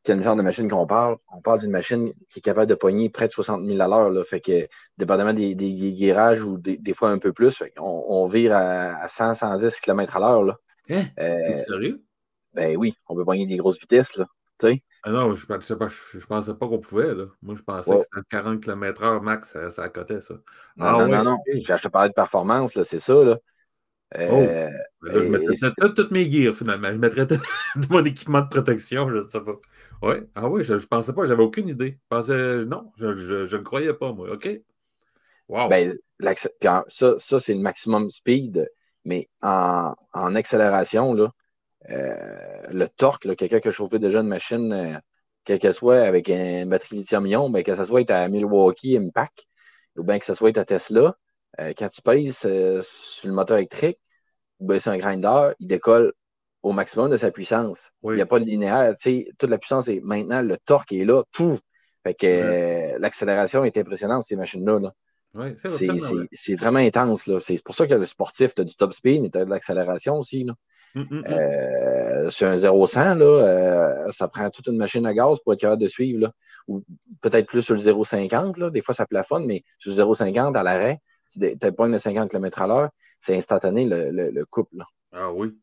quel 0.04 0.22
genre 0.22 0.36
de 0.36 0.42
machine 0.42 0.68
qu'on 0.68 0.86
parle? 0.86 1.16
On 1.32 1.40
parle 1.40 1.60
d'une 1.60 1.70
machine 1.70 2.12
qui 2.28 2.38
est 2.38 2.42
capable 2.42 2.66
de 2.66 2.74
pogner 2.74 3.10
près 3.10 3.26
de 3.26 3.32
60 3.32 3.64
000 3.64 3.80
à 3.80 3.88
l'heure. 3.88 4.10
Là. 4.10 4.22
Fait 4.24 4.40
que, 4.40 4.68
dépendamment 4.98 5.32
des, 5.32 5.54
des, 5.54 5.92
guérages 5.92 6.42
ou 6.42 6.58
des, 6.58 6.76
des, 6.76 6.94
fois 6.94 7.10
un 7.10 7.18
peu 7.18 7.32
plus, 7.32 7.62
on, 7.78 8.04
on, 8.08 8.28
vire 8.28 8.54
à, 8.54 9.08
100, 9.08 9.34
110 9.34 9.80
km 9.80 10.16
à 10.16 10.20
l'heure. 10.20 10.58
Hein? 10.90 11.04
Euh, 11.18 11.56
sérieux? 11.56 12.02
Ben 12.52 12.76
oui, 12.76 12.94
on 13.08 13.16
peut 13.16 13.24
pogner 13.24 13.46
des 13.46 13.56
grosses 13.56 13.80
vitesses. 13.80 14.14
Là. 14.16 14.26
Ah 15.02 15.10
non, 15.10 15.32
je 15.32 15.44
ne 15.44 15.74
pas, 15.74 15.88
je, 15.88 16.26
pensais 16.26 16.54
pas 16.54 16.68
qu'on 16.68 16.78
pouvait. 16.78 17.14
Là. 17.14 17.24
Moi, 17.42 17.54
je 17.56 17.62
pensais 17.62 17.96
que 17.96 18.02
c'était 18.02 18.26
40 18.30 18.62
km/h 18.62 19.20
max, 19.20 19.52
ça, 19.52 19.70
ça 19.70 19.88
cotait 19.88 20.20
ça. 20.20 20.34
Non, 20.76 20.86
ah, 20.86 20.92
non, 20.92 21.08
non, 21.08 21.24
non. 21.24 21.36
Quand 21.66 21.76
je 21.76 21.82
te 21.82 21.88
parlais 21.88 22.08
de 22.08 22.14
performance, 22.14 22.80
c'est 22.82 22.98
ça. 22.98 23.12
Là. 23.12 23.38
Oh. 24.16 24.18
Euh, 24.18 24.70
là, 25.02 25.22
je 25.22 25.28
mettrais 25.28 25.94
toutes 25.94 26.10
mes 26.10 26.30
gears 26.30 26.54
finalement. 26.54 26.92
Je 26.92 26.98
mettrais 26.98 27.26
tout 27.26 27.40
mon 27.90 28.04
équipement 28.04 28.42
de 28.42 28.48
protection, 28.48 29.08
je 29.08 29.16
ne 29.16 29.20
sais 29.22 29.40
pas. 29.40 29.56
Ouais. 30.02 30.22
Ah 30.34 30.48
oui, 30.48 30.62
je 30.62 30.74
ne 30.74 30.78
pensais 30.78 31.12
pas, 31.12 31.26
j'avais 31.26 31.42
aucune 31.42 31.68
idée. 31.68 31.98
Je 32.00 32.08
pensais, 32.08 32.64
non, 32.64 32.92
je 32.96 33.06
ne 33.06 33.44
le 33.44 33.62
croyais 33.62 33.94
pas, 33.94 34.12
moi. 34.12 34.32
OK. 34.32 34.48
Wow. 35.48 35.68
Ben, 35.68 35.94
ça, 36.88 37.14
ça 37.18 37.40
c'est 37.40 37.54
le 37.54 37.60
maximum 37.60 38.08
speed, 38.10 38.70
mais 39.04 39.28
en, 39.42 39.94
en 40.12 40.34
accélération, 40.34 41.12
là, 41.12 41.30
euh, 41.90 42.62
le 42.70 42.88
torque, 42.88 43.34
quelqu'un 43.36 43.60
qui 43.60 43.68
a 43.68 43.70
chauffé 43.70 43.98
déjà 43.98 44.20
une 44.20 44.28
machine, 44.28 44.72
euh, 44.72 44.98
quel 45.44 45.58
que 45.58 45.70
soit 45.72 46.00
avec 46.02 46.28
une 46.28 46.68
batterie 46.68 46.96
lithium-ion, 46.96 47.50
ben, 47.50 47.62
que 47.62 47.74
ce 47.74 47.84
soit 47.84 48.10
à 48.10 48.28
Milwaukee 48.28 48.96
Impact 48.96 49.46
ou 49.96 50.02
bien 50.02 50.18
que 50.18 50.24
ce 50.24 50.34
soit 50.34 50.56
à 50.56 50.64
Tesla, 50.64 51.00
euh, 51.00 51.12
quand 51.58 51.88
tu 51.88 52.02
pèses 52.02 52.38
sur 52.38 53.28
le 53.28 53.32
moteur 53.32 53.58
électrique, 53.58 53.98
ben, 54.60 54.78
c'est 54.80 54.90
un 54.90 54.98
grinder, 54.98 55.52
il 55.60 55.66
décolle 55.66 56.12
au 56.62 56.72
maximum 56.72 57.10
de 57.10 57.16
sa 57.16 57.30
puissance. 57.30 57.90
Il 58.02 58.14
n'y 58.14 58.22
a 58.22 58.26
pas 58.26 58.40
de 58.40 58.44
linéaire. 58.44 58.94
Toute 59.38 59.50
la 59.50 59.58
puissance 59.58 59.88
est 59.88 60.00
maintenant, 60.00 60.40
le 60.40 60.56
torque 60.56 60.92
est 60.92 61.04
là, 61.04 61.22
tout. 61.32 61.58
Fait 62.02 62.14
que 62.14 62.98
l'accélération 62.98 63.64
est 63.64 63.76
impressionnante, 63.76 64.24
ces 64.24 64.36
machines-là. 64.36 64.92
c'est 66.32 66.54
vraiment 66.54 66.78
intense. 66.78 67.28
C'est 67.40 67.62
pour 67.62 67.74
ça 67.74 67.86
que 67.86 67.94
le 67.94 68.04
sportif, 68.04 68.54
tu 68.54 68.62
as 68.62 68.64
du 68.64 68.76
top 68.76 68.92
speed, 68.92 69.24
et 69.24 69.30
tu 69.30 69.38
as 69.38 69.44
de 69.44 69.50
l'accélération 69.50 70.14
aussi. 70.14 70.44
Là. 70.44 70.54
Hum, 70.96 71.06
hum, 71.10 71.18
hum. 71.18 71.24
Euh, 71.26 72.30
sur 72.30 72.46
un 72.46 72.56
0-100, 72.56 73.20
euh, 73.20 74.10
ça 74.10 74.28
prend 74.28 74.48
toute 74.48 74.68
une 74.68 74.76
machine 74.76 75.04
à 75.06 75.12
gaz 75.12 75.38
pour 75.40 75.52
être 75.52 75.60
capable 75.60 75.82
de 75.82 75.88
suivre. 75.88 76.20
Là. 76.20 76.32
Ou 76.68 76.84
peut-être 77.20 77.46
plus 77.46 77.62
sur 77.62 77.74
le 77.74 77.80
0,50. 77.80 78.70
Des 78.70 78.80
fois, 78.80 78.94
ça 78.94 79.06
plafonne, 79.06 79.44
mais 79.46 79.64
sur 79.78 79.90
le 79.90 79.96
0,50 79.96 80.56
à 80.56 80.62
l'arrêt, 80.62 81.00
tu 81.38 81.72
pas 81.72 81.86
une 81.86 81.98
50 81.98 82.30
km 82.30 82.62
à 82.62 82.66
l'heure, 82.66 82.90
c'est 83.20 83.36
instantané 83.36 83.86
le, 83.88 84.44
couple. 84.44 84.76
Ah 85.12 85.32
oui. 85.32 85.56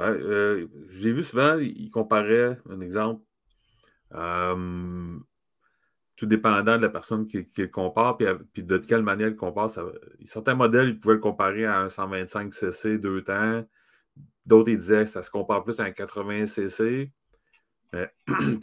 Euh, 0.00 0.66
j'ai 0.90 1.12
vu 1.12 1.24
souvent, 1.24 1.58
il 1.58 1.90
comparait, 1.90 2.58
un 2.70 2.80
exemple, 2.80 3.22
tout 6.16 6.26
dépendant 6.26 6.76
de 6.76 6.82
la 6.82 6.88
personne 6.88 7.26
qui, 7.26 7.46
le 7.56 7.66
compare, 7.66 8.16
puis, 8.16 8.62
de 8.62 8.78
quelle 8.78 9.02
manière 9.02 9.28
il 9.28 9.32
le 9.32 9.36
compare. 9.36 9.70
certains 10.24 10.54
modèles, 10.54 10.88
ils 10.88 10.98
pouvaient 10.98 11.14
le 11.14 11.20
comparer 11.20 11.64
à 11.64 11.80
un 11.80 11.88
125 11.88 12.52
cc 12.52 12.98
deux 12.98 13.22
temps, 13.22 13.64
D'autres, 14.48 14.70
ils 14.70 14.78
disaient 14.78 15.04
que 15.04 15.10
ça 15.10 15.22
se 15.22 15.30
compare 15.30 15.62
plus 15.62 15.78
à 15.78 15.84
un 15.84 15.92
80 15.92 16.46
cc. 16.46 17.12
puis 17.92 18.06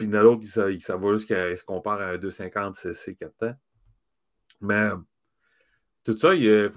il 0.00 0.04
y 0.04 0.08
en 0.08 0.14
a 0.14 0.22
d'autres 0.22 0.40
qui 0.40 0.80
ça, 0.80 0.96
va 0.96 1.12
jusqu'à 1.12 1.56
se 1.56 1.64
compare 1.64 2.00
à 2.00 2.10
un 2.10 2.18
250 2.18 2.74
cc 2.74 3.14
4 3.14 3.36
temps. 3.36 3.54
Mais 4.60 4.90
tout 6.06 6.16
ça, 6.16 6.34
je 6.34 6.68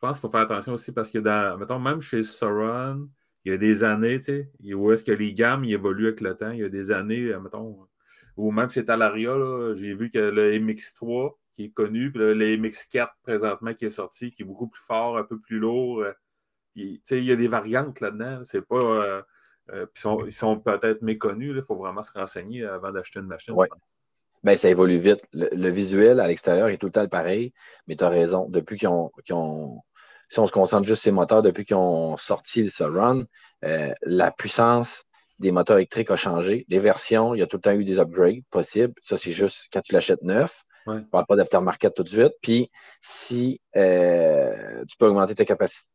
pense 0.00 0.16
qu'il 0.16 0.20
faut 0.20 0.30
faire 0.30 0.40
attention 0.40 0.72
aussi 0.72 0.92
parce 0.92 1.10
que, 1.10 1.18
dans, 1.18 1.58
mettons, 1.58 1.78
même 1.78 2.00
chez 2.00 2.24
Sauron, 2.24 3.08
il 3.44 3.52
y 3.52 3.54
a 3.54 3.58
des 3.58 3.84
années, 3.84 4.18
tu 4.18 4.24
sais, 4.24 4.74
où 4.74 4.90
est-ce 4.90 5.04
que 5.04 5.12
les 5.12 5.32
gammes 5.32 5.64
évoluent 5.64 6.08
avec 6.08 6.20
le 6.20 6.34
temps. 6.34 6.50
Il 6.50 6.60
y 6.60 6.64
a 6.64 6.68
des 6.68 6.90
années, 6.90 7.32
mettons, 7.40 7.86
ou 8.36 8.50
même 8.50 8.70
chez 8.70 8.84
Talaria, 8.84 9.36
j'ai 9.74 9.94
vu 9.94 10.10
que 10.10 10.18
le 10.18 10.52
MX3 10.58 11.36
qui 11.54 11.64
est 11.64 11.70
connu, 11.70 12.10
puis 12.10 12.20
le, 12.20 12.34
le 12.34 12.56
MX4 12.56 13.08
présentement 13.22 13.74
qui 13.74 13.84
est 13.84 13.90
sorti, 13.90 14.30
qui 14.30 14.42
est 14.42 14.44
beaucoup 14.44 14.68
plus 14.68 14.80
fort, 14.80 15.18
un 15.18 15.24
peu 15.24 15.38
plus 15.40 15.58
lourd, 15.58 16.00
euh, 16.02 16.12
il 16.76 17.00
y 17.10 17.32
a 17.32 17.36
des 17.36 17.48
variantes 17.48 18.00
là-dedans. 18.00 18.40
C'est 18.44 18.62
pas. 18.62 18.76
Euh, 18.76 19.22
euh, 19.70 19.86
ils 20.26 20.32
sont, 20.32 20.60
peut-être 20.60 21.02
méconnus. 21.02 21.52
Il 21.56 21.62
faut 21.62 21.76
vraiment 21.76 22.02
se 22.02 22.12
renseigner 22.12 22.64
avant 22.64 22.92
d'acheter 22.92 23.20
une 23.20 23.26
machine. 23.26 23.54
Ben, 24.44 24.56
ça 24.56 24.68
évolue 24.68 24.98
vite. 24.98 25.24
Le, 25.32 25.68
visuel 25.70 26.20
à 26.20 26.28
l'extérieur 26.28 26.68
est 26.68 26.78
tout 26.78 26.86
le 26.86 26.92
temps 26.92 27.08
pareil, 27.08 27.52
mais 27.86 27.96
tu 27.96 28.04
as 28.04 28.08
raison. 28.08 28.48
Depuis 28.48 28.78
qu'ils 28.78 28.88
ont, 28.88 29.10
Si 30.28 30.38
on 30.38 30.46
se 30.46 30.52
concentre 30.52 30.86
juste 30.86 31.02
sur 31.02 31.10
ces 31.10 31.12
moteurs, 31.12 31.42
depuis 31.42 31.64
qu'ils 31.64 31.76
ont 31.76 32.16
sorti 32.16 32.62
le 32.62 32.70
Surround, 32.70 33.26
euh, 33.64 33.92
la 34.02 34.30
puissance 34.30 35.04
des 35.38 35.52
moteurs 35.52 35.78
électriques 35.78 36.10
a 36.10 36.16
changé. 36.16 36.66
Les 36.68 36.78
versions, 36.78 37.34
il 37.34 37.38
y 37.38 37.42
a 37.42 37.46
tout 37.46 37.56
le 37.56 37.62
temps 37.62 37.72
eu 37.72 37.84
des 37.84 37.98
upgrades 37.98 38.42
possibles. 38.50 38.94
Ça, 39.02 39.16
c'est 39.16 39.32
juste 39.32 39.68
quand 39.72 39.80
tu 39.80 39.92
l'achètes 39.92 40.22
neuf. 40.22 40.64
Je 40.94 40.98
ne 40.98 41.04
parle 41.04 41.26
pas 41.26 41.36
d'aftermarket 41.36 41.94
tout 41.94 42.02
de 42.02 42.08
suite. 42.08 42.32
Puis, 42.42 42.70
si 43.00 43.60
euh, 43.76 44.84
tu 44.88 44.96
peux 44.96 45.06
augmenter 45.06 45.34
ta 45.34 45.44
capacité, 45.44 45.88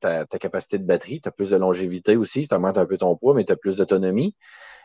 ta, 0.00 0.26
capacité 0.26 0.78
de 0.78 0.84
batterie, 0.84 1.20
tu 1.20 1.28
as 1.28 1.32
plus 1.32 1.50
de 1.50 1.56
longévité 1.56 2.16
aussi, 2.16 2.46
tu 2.46 2.54
augmentes 2.54 2.78
un 2.78 2.86
peu 2.86 2.96
ton 2.96 3.16
poids, 3.16 3.34
mais 3.34 3.44
tu 3.44 3.52
as 3.52 3.56
plus 3.56 3.76
d'autonomie. 3.76 4.34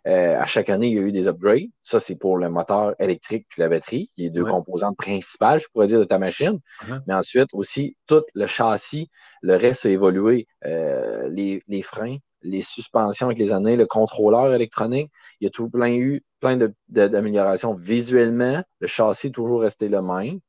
Euh, 0.06 0.38
à 0.38 0.46
chaque 0.46 0.70
année, 0.70 0.88
il 0.88 0.94
y 0.96 1.00
a 1.00 1.02
eu 1.02 1.12
des 1.12 1.28
upgrades. 1.28 1.70
Ça, 1.82 2.00
c'est 2.00 2.16
pour 2.16 2.38
le 2.38 2.50
moteur 2.50 2.94
électrique 3.00 3.46
puis 3.50 3.62
la 3.62 3.70
batterie, 3.70 4.12
qui 4.16 4.26
est 4.26 4.30
deux 4.30 4.44
composantes 4.44 4.98
principales, 4.98 5.60
je 5.60 5.68
pourrais 5.72 5.88
dire, 5.88 6.00
de 6.00 6.04
ta 6.04 6.20
machine. 6.20 6.60
Uh-huh. 6.82 7.00
Mais 7.08 7.14
ensuite, 7.14 7.48
aussi, 7.54 7.96
tout 8.06 8.24
le 8.34 8.46
châssis, 8.46 9.10
le 9.42 9.56
reste 9.56 9.86
a 9.86 9.90
évolué. 9.90 10.48
Euh, 10.66 11.30
les, 11.30 11.64
les 11.68 11.82
freins, 11.82 12.18
les 12.44 12.62
suspensions 12.62 13.28
avec 13.28 13.40
les 13.40 13.52
années, 13.52 13.76
le 13.76 13.86
contrôleur 13.86 14.54
électronique. 14.54 15.12
Il 15.40 15.46
y 15.46 15.48
a 15.48 15.50
tout 15.50 15.70
plein 15.70 15.94
eu 15.94 16.24
plein 16.40 16.58
d'améliorations 16.90 17.74
visuellement. 17.74 18.64
Le 18.80 18.88
châssis 18.88 19.28
est 19.28 19.32
toujours 19.32 19.62
resté 19.62 19.88
le 19.88 20.02
même, 20.02 20.40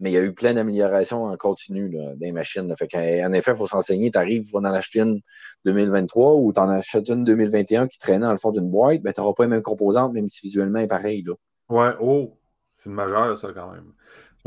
mais 0.00 0.10
il 0.10 0.14
y 0.14 0.16
a 0.16 0.22
eu 0.22 0.32
plein 0.32 0.54
d'améliorations 0.54 1.24
en 1.24 1.36
continu 1.36 1.94
des 2.16 2.32
machines. 2.32 2.74
Fait 2.76 2.88
en, 3.24 3.32
effet, 3.32 3.52
il 3.52 3.56
faut 3.56 3.66
s'enseigner. 3.66 4.10
Tu 4.10 4.18
arrives, 4.18 4.50
pour 4.50 4.60
en 4.60 4.64
acheter 4.64 5.00
une 5.00 5.20
2023 5.66 6.34
ou 6.36 6.52
tu 6.52 6.60
en 6.60 6.68
achètes 6.70 7.08
une 7.10 7.24
2021 7.24 7.88
qui 7.88 7.98
traînait 7.98 8.26
dans 8.26 8.32
le 8.32 8.38
fond 8.38 8.52
d'une 8.52 8.70
boîte, 8.70 9.02
ben, 9.02 9.12
tu 9.12 9.20
n'auras 9.20 9.34
pas 9.34 9.44
les 9.44 9.50
mêmes 9.50 9.62
composantes, 9.62 10.14
même 10.14 10.28
si 10.28 10.46
visuellement 10.46 10.80
est 10.80 10.86
pareil. 10.86 11.22
Là. 11.22 11.34
Ouais, 11.68 11.94
oh, 12.00 12.38
c'est 12.74 12.88
une 12.88 12.96
majeure, 12.96 13.36
ça, 13.38 13.52
quand 13.52 13.70
même. 13.70 13.92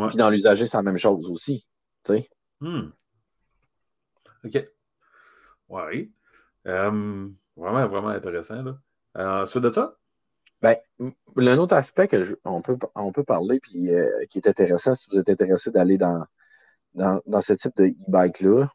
Puis 0.09 0.17
dans 0.17 0.29
l'usager, 0.29 0.65
c'est 0.65 0.77
la 0.77 0.83
même 0.83 0.97
chose 0.97 1.29
aussi. 1.29 1.67
Hmm. 2.59 2.89
OK. 4.45 4.67
Oui. 5.69 6.11
Euh, 6.67 7.29
vraiment, 7.55 7.87
vraiment 7.87 8.09
intéressant. 8.09 8.61
Là. 8.61 8.77
Euh, 9.17 9.43
ensuite 9.43 9.63
de 9.63 9.71
ça? 9.71 9.95
Ben, 10.61 10.75
un 10.99 11.57
autre 11.57 11.75
aspect 11.75 12.07
que 12.07 12.39
on, 12.43 12.61
peut, 12.61 12.77
on 12.95 13.11
peut 13.11 13.23
parler, 13.23 13.59
puis 13.59 13.93
euh, 13.93 14.25
qui 14.29 14.39
est 14.39 14.47
intéressant, 14.47 14.95
si 14.95 15.09
vous 15.09 15.19
êtes 15.19 15.29
intéressé 15.29 15.71
d'aller 15.71 15.97
dans, 15.97 16.25
dans, 16.93 17.41
ce 17.41 17.53
type 17.53 17.75
de 17.77 17.85
e-bike-là, 17.85 18.71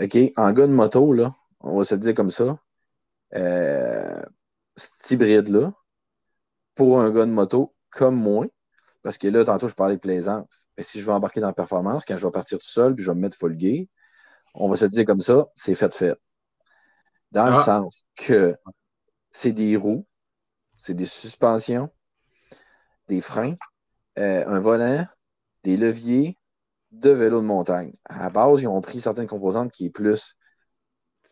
OK, 0.00 0.18
en 0.36 0.52
gars 0.52 0.66
de 0.66 0.72
moto, 0.72 1.12
là, 1.12 1.34
on 1.60 1.76
va 1.76 1.84
se 1.84 1.94
dire 1.94 2.14
comme 2.14 2.30
ça, 2.30 2.58
cet 4.76 5.10
hybride-là, 5.10 5.72
pour 6.74 7.00
un 7.00 7.10
gars 7.10 7.26
de 7.26 7.30
moto 7.30 7.74
comme 7.90 8.16
moi, 8.16 8.46
parce 9.02 9.18
que 9.18 9.28
là, 9.28 9.44
tantôt, 9.44 9.68
je 9.68 9.74
parlais 9.74 9.96
de 9.96 10.00
plaisance, 10.00 10.66
mais 10.76 10.82
si 10.82 11.00
je 11.00 11.06
veux 11.06 11.12
embarquer 11.12 11.40
dans 11.40 11.48
la 11.48 11.52
performance, 11.52 12.04
quand 12.04 12.16
je 12.16 12.26
vais 12.26 12.32
partir 12.32 12.58
tout 12.58 12.66
seul, 12.66 12.94
puis 12.94 13.04
je 13.04 13.10
vais 13.10 13.14
me 13.14 13.20
mettre 13.20 13.36
gear, 13.58 13.84
on 14.54 14.68
va 14.68 14.76
se 14.76 14.86
dire 14.86 15.04
comme 15.04 15.20
ça, 15.20 15.46
c'est 15.54 15.74
fait 15.74 15.94
fait. 15.94 16.18
Dans 17.32 17.46
le 17.46 17.56
ah. 17.56 17.62
sens 17.62 18.04
que 18.16 18.56
c'est 19.30 19.52
des 19.52 19.76
roues, 19.76 20.06
c'est 20.78 20.94
des 20.94 21.04
suspensions, 21.04 21.90
des 23.08 23.20
freins, 23.20 23.54
euh, 24.18 24.44
un 24.46 24.60
volant, 24.60 25.06
des 25.64 25.76
leviers 25.76 26.38
de 26.90 27.10
vélo 27.10 27.40
de 27.40 27.46
montagne. 27.46 27.92
À 28.04 28.20
la 28.20 28.30
base, 28.30 28.62
ils 28.62 28.68
ont 28.68 28.80
pris 28.80 29.00
certaines 29.00 29.26
composantes 29.26 29.72
qui 29.72 29.86
est 29.86 29.90
plus 29.90 30.34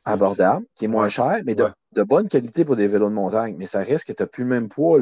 abordable, 0.05 0.67
qui 0.75 0.85
est 0.85 0.89
moins 0.89 1.09
cher, 1.09 1.41
mais 1.45 1.55
de, 1.55 1.73
bonne 2.03 2.29
qualité 2.29 2.65
pour 2.65 2.77
des 2.77 2.89
vélos 2.89 3.09
de 3.09 3.15
montagne. 3.15 3.57
Mais 3.57 3.67
ça 3.67 3.83
reste 3.83 4.05
que 4.05 4.13
tu 4.13 4.23
n'as 4.23 4.27
plus 4.27 4.45
le 4.45 4.51
même 4.51 4.69
poids. 4.69 5.01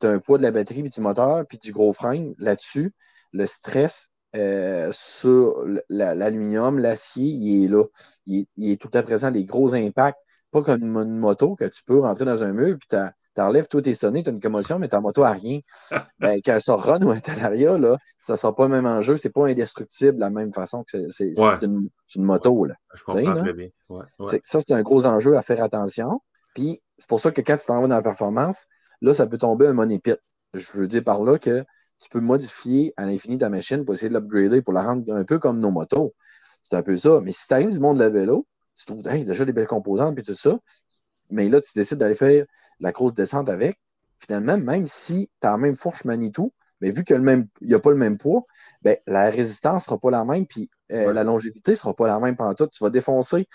Tu 0.00 0.06
as 0.06 0.10
un 0.10 0.18
poids 0.18 0.38
de 0.38 0.42
la 0.42 0.50
batterie, 0.50 0.82
puis 0.82 0.90
du 0.90 1.00
moteur, 1.00 1.46
puis 1.46 1.58
du 1.58 1.72
gros 1.72 1.92
frein. 1.92 2.32
Là-dessus, 2.38 2.92
le 3.32 3.46
stress 3.46 4.09
euh, 4.36 4.90
sur 4.92 5.64
l'aluminium, 5.88 6.78
l'acier, 6.78 7.26
il 7.26 7.64
est 7.64 7.68
là. 7.68 7.84
Il 8.26 8.46
est, 8.58 8.80
tout 8.80 8.90
à 8.94 9.02
présent, 9.02 9.30
les 9.30 9.44
gros 9.44 9.74
impacts. 9.74 10.18
Pas 10.52 10.62
comme 10.62 10.82
une, 10.82 11.18
moto 11.18 11.54
que 11.54 11.64
tu 11.64 11.82
peux 11.84 12.00
rentrer 12.00 12.24
dans 12.24 12.42
un 12.42 12.52
mur, 12.52 12.76
puis 12.78 12.88
tu 12.88 12.96
t'enlèves 13.34 13.68
tout 13.68 13.80
tes 13.80 13.94
sonné, 13.94 14.22
tu 14.22 14.30
as 14.30 14.32
une 14.32 14.40
commotion, 14.40 14.78
mais 14.78 14.88
ta 14.88 15.00
moto 15.00 15.22
n'a 15.22 15.32
rien. 15.32 15.60
ben, 16.18 16.40
quand 16.44 16.58
ça 16.60 16.74
run 16.74 17.00
ou 17.02 17.10
un 17.10 17.20
talaria, 17.20 17.78
là, 17.78 17.98
ça 18.18 18.32
ne 18.32 18.36
sera 18.36 18.54
pas 18.54 18.64
le 18.64 18.70
même 18.70 18.86
enjeu, 18.86 19.16
c'est 19.16 19.30
pas 19.30 19.46
indestructible 19.46 20.14
de 20.14 20.20
la 20.20 20.30
même 20.30 20.52
façon 20.52 20.84
que 20.84 21.10
c'est 21.10 21.32
une, 21.62 21.88
moto. 22.16 22.64
Là. 22.64 22.74
Je 22.94 23.04
comprends 23.04 23.36
très 23.36 23.52
bien. 23.52 23.68
Ça, 24.42 24.58
c'est 24.60 24.72
un 24.72 24.82
gros 24.82 25.06
enjeu 25.06 25.36
à 25.36 25.42
faire 25.42 25.62
attention. 25.62 26.20
Puis 26.54 26.82
c'est 26.98 27.08
pour 27.08 27.20
ça 27.20 27.30
que 27.30 27.40
quand 27.40 27.56
tu 27.56 27.66
t'en 27.66 27.80
vas 27.80 27.88
dans 27.88 27.94
la 27.94 28.02
performance, 28.02 28.66
là, 29.00 29.14
ça 29.14 29.26
peut 29.26 29.38
tomber 29.38 29.66
un 29.68 29.72
money 29.72 29.98
pit. 29.98 30.18
Je 30.54 30.72
veux 30.72 30.88
dire 30.88 31.04
par 31.04 31.22
là 31.22 31.38
que 31.38 31.64
tu 32.00 32.08
peux 32.08 32.20
modifier 32.20 32.94
à 32.96 33.06
l'infini 33.06 33.38
ta 33.38 33.48
machine 33.48 33.84
pour 33.84 33.94
essayer 33.94 34.08
de 34.08 34.14
l'upgrader, 34.14 34.62
pour 34.62 34.72
la 34.72 34.82
rendre 34.82 35.14
un 35.14 35.24
peu 35.24 35.38
comme 35.38 35.60
nos 35.60 35.70
motos. 35.70 36.14
C'est 36.62 36.76
un 36.76 36.82
peu 36.82 36.96
ça. 36.96 37.20
Mais 37.22 37.32
si 37.32 37.46
tu 37.46 37.54
arrives 37.54 37.70
du 37.70 37.78
monde 37.78 37.98
de 37.98 38.04
la 38.04 38.10
vélo, 38.10 38.46
tu 38.76 38.86
trouves 38.86 39.02
déjà 39.02 39.44
des 39.44 39.52
belles 39.52 39.66
composantes 39.66 40.14
puis 40.14 40.24
tout 40.24 40.34
ça, 40.34 40.58
mais 41.30 41.48
là, 41.48 41.60
tu 41.60 41.70
décides 41.74 41.98
d'aller 41.98 42.14
faire 42.14 42.44
la 42.80 42.92
grosse 42.92 43.14
descente 43.14 43.48
avec, 43.48 43.78
finalement, 44.18 44.56
même 44.56 44.86
si 44.86 45.30
tu 45.40 45.46
as 45.46 45.52
la 45.52 45.58
même 45.58 45.76
fourche 45.76 46.04
Manitou, 46.04 46.52
mais 46.80 46.90
vu 46.90 47.04
qu'il 47.04 47.46
n'y 47.62 47.74
a 47.74 47.78
pas 47.78 47.90
le 47.90 47.96
même 47.96 48.16
poids, 48.16 48.44
ben, 48.82 48.96
la 49.06 49.28
résistance 49.28 49.82
ne 49.82 49.86
sera 49.86 49.98
pas 49.98 50.10
la 50.10 50.24
même, 50.24 50.46
puis 50.46 50.70
euh, 50.92 51.12
la 51.12 51.24
longévité 51.24 51.72
ne 51.72 51.76
sera 51.76 51.94
pas 51.94 52.06
la 52.06 52.18
même 52.18 52.36
pendant 52.36 52.54
tout. 52.54 52.68
Tu 52.68 52.82
vas 52.82 52.90
défoncer 52.90 53.46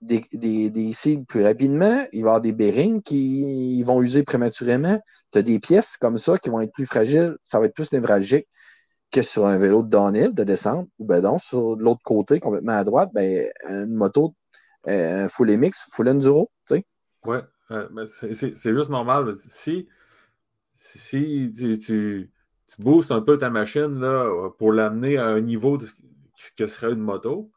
des, 0.00 0.20
des, 0.32 0.92
cibles 0.92 1.24
plus 1.24 1.42
rapidement, 1.42 2.06
il 2.12 2.22
va 2.22 2.28
y 2.28 2.30
avoir 2.30 2.40
des 2.40 2.52
bearings 2.52 3.02
qui 3.02 3.82
vont 3.82 4.00
user 4.00 4.22
prématurément. 4.22 5.00
Tu 5.32 5.38
as 5.38 5.42
des 5.42 5.58
pièces 5.58 5.96
comme 5.96 6.18
ça 6.18 6.38
qui 6.38 6.50
vont 6.50 6.60
être 6.60 6.72
plus 6.72 6.86
fragiles, 6.86 7.36
ça 7.42 7.58
va 7.58 7.66
être 7.66 7.74
plus 7.74 7.92
névralgique 7.92 8.46
que 9.10 9.22
sur 9.22 9.46
un 9.46 9.58
vélo 9.58 9.82
de 9.82 9.88
downhill, 9.88 10.34
de 10.34 10.44
descente, 10.44 10.88
ou 10.98 11.04
ben 11.04 11.20
donc 11.20 11.40
sur 11.40 11.76
l'autre 11.76 12.02
côté, 12.04 12.40
complètement 12.40 12.76
à 12.76 12.84
droite, 12.84 13.10
ben, 13.12 13.50
une 13.68 13.94
moto 13.94 14.34
euh, 14.86 15.28
full 15.28 15.50
MX, 15.56 15.86
full 15.90 16.08
enduro, 16.08 16.50
tu 16.66 16.76
sais. 16.76 16.86
Ouais, 17.24 17.40
c'est 18.06 18.74
juste 18.74 18.90
normal. 18.90 19.34
Si, 19.48 19.88
si 20.74 21.52
tu, 21.56 21.78
tu, 21.78 22.30
boostes 22.78 23.10
un 23.10 23.22
peu 23.22 23.38
ta 23.38 23.50
machine 23.50 23.98
là, 23.98 24.50
pour 24.58 24.72
l'amener 24.72 25.16
à 25.16 25.26
un 25.26 25.40
niveau 25.40 25.78
que 26.56 26.66
serait 26.66 26.92
une 26.92 27.00
moto, 27.00 27.50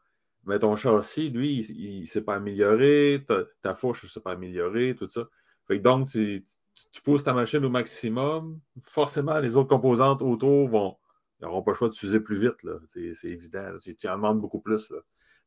mais 0.44 0.58
ton 0.58 0.76
châssis, 0.76 1.30
lui, 1.30 1.60
il 1.60 2.00
ne 2.00 2.06
s'est 2.06 2.22
pas 2.22 2.36
amélioré, 2.36 3.24
ta, 3.62 3.74
fourche 3.74 4.04
ne 4.04 4.08
s'est 4.08 4.20
pas 4.20 4.32
améliorée, 4.32 4.94
tout 4.96 5.08
ça. 5.08 5.28
Fait 5.68 5.78
que 5.78 5.82
donc, 5.82 6.08
tu, 6.08 6.44
tu 6.92 7.02
pousses 7.02 7.22
ta 7.24 7.32
machine 7.32 7.64
au 7.64 7.70
maximum, 7.70 8.60
forcément, 8.82 9.38
les 9.38 9.56
autres 9.56 9.68
composantes 9.68 10.22
autour 10.22 10.68
vont 10.68 10.96
n'auront 11.42 11.62
pas 11.62 11.72
le 11.72 11.76
choix 11.76 11.88
de 11.88 11.94
s'user 11.94 12.20
plus 12.20 12.36
vite. 12.36 12.66
C'est 12.86 13.28
évident. 13.28 13.72
Tu, 13.80 14.08
en 14.08 14.16
demandes 14.16 14.40
beaucoup 14.40 14.60
plus. 14.60 14.90
Là. 14.90 14.98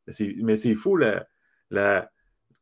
Mais 0.07 0.55
c'est 0.55 0.75
fou 0.75 0.97
la, 0.97 1.25
la, 1.69 2.11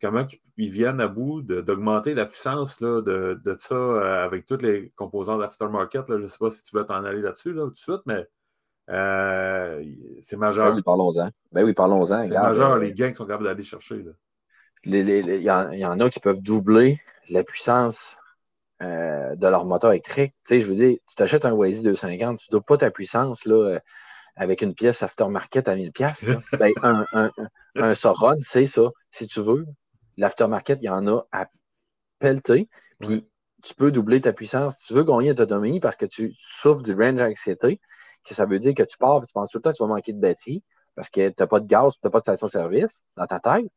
comment 0.01 0.25
ils 0.57 0.69
viennent 0.69 1.01
à 1.01 1.07
bout 1.07 1.41
d'augmenter 1.41 2.13
la 2.13 2.25
puissance 2.25 2.79
là, 2.79 3.01
de, 3.01 3.39
de, 3.43 3.55
ça 3.57 3.75
euh, 3.75 4.25
avec 4.25 4.45
toutes 4.45 4.61
les 4.61 4.91
composants 4.95 5.37
d'aftermarket. 5.37 6.05
Je 6.07 6.13
ne 6.13 6.27
sais 6.27 6.37
pas 6.37 6.51
si 6.51 6.61
tu 6.61 6.75
veux 6.75 6.85
t'en 6.85 7.03
aller 7.03 7.21
là-dessus 7.21 7.53
là, 7.53 7.63
tout 7.63 7.71
de 7.71 7.77
suite, 7.77 8.01
mais 8.05 8.27
euh, 8.89 9.83
c'est 10.21 10.37
majeur. 10.37 10.69
Ben 10.69 10.75
oui, 10.75 10.83
parlons-en. 10.83 11.29
Ben 11.51 11.63
oui, 11.63 11.73
parlons-en. 11.73 12.23
C'est 12.23 12.33
majeur, 12.33 12.71
euh, 12.71 12.79
les 12.79 12.93
gains 12.93 13.09
qui 13.09 13.15
sont 13.15 13.25
capables 13.25 13.45
d'aller 13.45 13.63
chercher. 13.63 14.03
Il 14.85 15.41
y, 15.41 15.85
en 15.85 15.99
a 15.99 16.09
qui 16.09 16.19
peuvent 16.19 16.41
doubler 16.41 16.99
la 17.29 17.43
puissance 17.43 18.17
euh, 18.81 19.35
de 19.35 19.47
leur 19.47 19.65
moteur 19.65 19.91
électrique. 19.91 20.33
Tu 20.45 20.55
sais, 20.55 20.61
je 20.61 20.67
veux 20.67 20.75
dire, 20.75 20.97
tu 21.07 21.15
t'achètes 21.15 21.45
un 21.45 21.53
Waze 21.53 21.81
250, 21.81 22.39
tu 22.39 22.47
ne 22.49 22.51
dois 22.51 22.61
pas 22.61 22.77
ta 22.77 22.91
puissance 22.91 23.45
là, 23.45 23.79
avec 24.35 24.61
une 24.61 24.73
pièce 24.73 25.01
aftermarket 25.03 25.67
à 25.69 25.75
1000$. 25.75 26.37
ben, 26.59 26.73
un, 26.83 27.05
un, 27.75 27.93
c'est 28.41 28.67
ça. 28.67 28.81
Si 29.11 29.27
tu 29.27 29.39
veux, 29.39 29.65
l'aftermarket, 30.17 30.79
il 30.81 30.85
y 30.85 30.89
en 30.89 31.07
a 31.07 31.21
à 31.31 31.47
pelleter. 32.19 32.67
Puis 32.99 33.25
tu 33.63 33.73
peux 33.73 33.91
doubler 33.91 34.21
ta 34.21 34.33
puissance. 34.33 34.77
Tu 34.79 34.93
veux 34.93 35.03
gagner 35.03 35.33
d'autonomie 35.33 35.79
parce 35.79 35.95
que 35.95 36.05
tu 36.05 36.33
souffres 36.35 36.83
du 36.83 36.93
range 36.93 37.21
anxiety, 37.21 37.77
que 37.77 37.81
ça 38.25 38.45
veut 38.45 38.59
dire 38.59 38.73
que 38.73 38.83
tu 38.83 38.97
pars 38.97 39.21
et 39.23 39.25
tu 39.25 39.33
penses 39.33 39.49
tout 39.49 39.57
le 39.57 39.61
temps 39.61 39.71
que 39.71 39.77
tu 39.77 39.83
vas 39.83 39.89
manquer 39.89 40.13
de 40.13 40.19
batterie 40.19 40.63
parce 40.95 41.09
que 41.09 41.29
tu 41.29 41.35
n'as 41.39 41.47
pas 41.47 41.59
de 41.59 41.67
gaz, 41.67 41.93
tu 41.93 41.99
n'as 42.03 42.11
pas 42.11 42.19
de 42.19 42.23
station-service 42.23 43.03
dans 43.17 43.25
ta 43.25 43.39
tête 43.39 43.71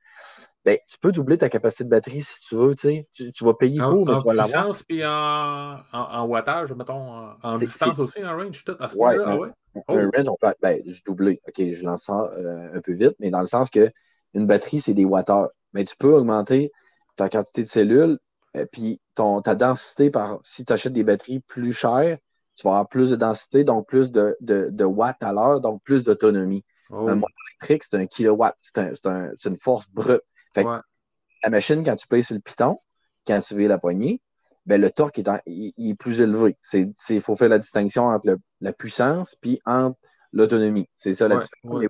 ben, 0.67 0.76
tu 0.88 0.99
peux 0.99 1.12
doubler 1.12 1.38
ta 1.38 1.49
capacité 1.49 1.85
de 1.85 1.88
batterie 1.91 2.23
si 2.23 2.41
tu 2.41 2.57
veux. 2.57 2.75
Tu, 2.75 3.07
tu 3.12 3.45
vas 3.45 3.55
payer 3.55 3.79
pour, 3.79 4.05
mais 4.05 4.17
tu 4.17 4.25
vas 4.25 4.35
l'avoir. 4.35 4.67
En 4.67 4.71
puissance 4.71 4.83
puis 4.83 5.07
en, 5.07 5.79
en, 5.93 6.26
wattage, 6.26 6.73
mettons, 6.73 7.31
en 7.41 7.57
distance 7.57 7.97
aussi, 8.00 8.25
en 8.25 8.37
range, 8.37 8.65
tout 8.65 8.75
à 8.81 8.88
ce 8.88 8.97
ouais, 8.97 9.17
un, 9.17 9.37
ouais. 9.37 9.50
un 9.87 10.11
range, 10.11 10.29
on 10.29 10.37
peut, 10.41 10.55
ben, 10.61 10.83
je 10.85 11.00
doublé. 11.07 11.41
OK, 11.47 11.55
je 11.73 11.85
lance 11.85 12.07
ça 12.07 12.33
euh, 12.37 12.76
un 12.76 12.81
peu 12.81 12.95
vite, 12.95 13.15
mais 13.21 13.31
dans 13.31 13.38
le 13.38 13.47
sens 13.47 13.71
que 13.71 13.93
une 14.35 14.49
batterie, 14.49 14.81
c'est 14.81 14.93
des 14.93 15.05
watteurs. 15.05 15.50
Mais 15.73 15.85
tu 15.85 15.95
peux 15.97 16.12
augmenter 16.12 16.73
ta 17.15 17.29
quantité 17.29 17.62
de 17.62 17.69
cellules, 17.69 18.19
euh, 18.57 18.67
puis 18.73 19.00
ton, 19.15 19.43
ta 19.43 19.55
densité 19.55 20.11
par. 20.11 20.41
Si 20.43 20.65
tu 20.65 20.73
achètes 20.73 20.93
des 20.93 21.05
batteries 21.05 21.41
plus 21.47 21.73
chères, 21.73 22.19
tu 22.57 22.67
vas 22.67 22.71
avoir 22.71 22.89
plus 22.89 23.11
de 23.11 23.17
densité, 23.17 23.65
donc 23.65 23.87
plus 23.87 24.11
de, 24.11 24.37
de, 24.41 24.69
de 24.71 24.85
watts 24.85 25.23
à 25.23 25.33
l'heure, 25.33 25.61
donc 25.61 25.83
plus 25.83 26.02
d'autonomie. 26.02 26.65
Un 26.91 26.97
oh. 26.97 27.15
moteur 27.15 27.28
électrique, 27.50 27.85
c'est 27.85 27.97
un 27.97 28.07
kilowatt, 28.07 28.54
c'est 28.59 28.78
un, 28.78 28.93
un, 29.04 29.33
une 29.45 29.59
force 29.59 29.87
brute. 29.93 30.23
La 30.57 31.50
machine, 31.50 31.85
quand 31.85 31.97
tu 31.97 32.09
payes 32.09 32.25
sur 32.25 32.35
le 32.35 32.41
piton, 32.41 32.78
quand 33.26 33.41
tu 33.41 33.54
veux 33.54 33.69
la 33.69 33.78
poignée, 33.78 34.21
ben, 34.65 34.80
le 34.80 34.91
torque 34.91 35.19
est, 35.19 35.28
est 35.47 35.95
plus 35.95 36.21
élevé. 36.21 36.57
Il 36.73 37.21
faut 37.21 37.37
faire 37.37 37.49
la 37.49 37.59
distinction 37.59 38.07
entre 38.07 38.37
la 38.61 38.73
puissance 38.73 39.37
puis 39.41 39.61
entre 39.65 39.99
l'autonomie. 40.33 40.89
C'est 40.97 41.15
ça 41.15 41.28
la 41.28 41.37
différence. 41.37 41.85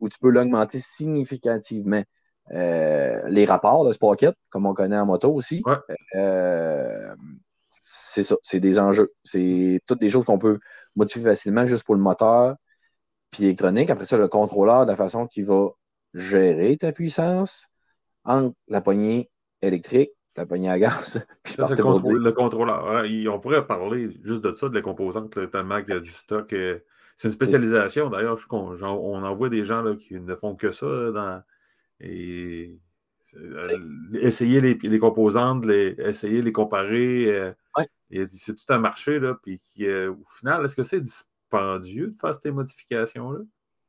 où, 0.00 0.08
tu 0.08 0.18
peux, 0.18 0.30
l'augmenter 0.30 0.80
significativement. 0.80 2.02
Euh, 2.50 3.22
les 3.28 3.44
rapports 3.44 3.84
de 3.84 3.92
Sprocket, 3.92 4.34
comme 4.50 4.66
on 4.66 4.74
connaît 4.74 4.98
en 4.98 5.06
moto 5.06 5.32
aussi, 5.32 5.62
euh, 6.16 7.14
c'est 8.12 8.22
ça, 8.22 8.36
c'est 8.42 8.60
des 8.60 8.78
enjeux. 8.78 9.12
C'est 9.24 9.80
toutes 9.86 10.00
des 10.00 10.10
choses 10.10 10.24
qu'on 10.24 10.38
peut 10.38 10.58
modifier 10.96 11.22
facilement 11.22 11.64
juste 11.64 11.84
pour 11.84 11.94
le 11.94 12.00
moteur 12.02 12.56
puis 13.30 13.44
électronique. 13.44 13.88
Après 13.88 14.04
ça, 14.04 14.18
le 14.18 14.28
contrôleur, 14.28 14.84
de 14.84 14.90
la 14.90 14.96
façon 14.96 15.26
qu'il 15.26 15.46
va 15.46 15.70
gérer 16.12 16.76
ta 16.76 16.92
puissance 16.92 17.68
entre 18.24 18.54
la 18.68 18.82
poignée 18.82 19.30
électrique, 19.62 20.10
la 20.36 20.44
poignée 20.44 20.68
à 20.68 20.78
gaz. 20.78 21.24
Puis 21.42 21.54
le, 21.58 22.32
contrôleur. 22.32 22.86
Hein, 22.86 23.04
on 23.30 23.40
pourrait 23.40 23.66
parler 23.66 24.10
juste 24.22 24.44
de 24.44 24.52
ça, 24.52 24.68
de 24.68 24.74
la 24.74 24.82
composante, 24.82 25.30
tellement 25.50 25.80
qu'il 25.80 25.94
y 25.94 25.96
a 25.96 26.00
du 26.00 26.10
stock. 26.10 26.52
Euh, 26.52 26.80
c'est 27.16 27.28
une 27.28 27.34
spécialisation, 27.34 28.10
d'ailleurs. 28.10 28.38
On 28.50 29.22
en 29.24 29.34
voit 29.34 29.48
des 29.48 29.64
gens 29.64 29.80
là, 29.80 29.96
qui 29.96 30.20
ne 30.20 30.34
font 30.34 30.54
que 30.54 30.70
ça. 30.70 30.86
Dans, 31.12 31.42
et, 32.00 32.78
euh, 33.36 33.78
essayer 34.20 34.60
les, 34.60 34.98
composantes, 34.98 35.64
les, 35.64 35.94
essayer 35.98 36.40
de 36.40 36.44
les 36.44 36.52
comparer. 36.52 37.26
Euh, 37.28 37.52
c'est 38.28 38.54
tout 38.54 38.72
un 38.72 38.78
marché. 38.78 39.18
Là, 39.18 39.34
puis 39.42 39.60
au 40.08 40.24
final, 40.38 40.64
est-ce 40.64 40.76
que 40.76 40.82
c'est 40.82 41.00
dispendieux 41.00 42.08
de 42.08 42.16
faire 42.20 42.34
ces 42.40 42.50
modifications-là? 42.50 43.40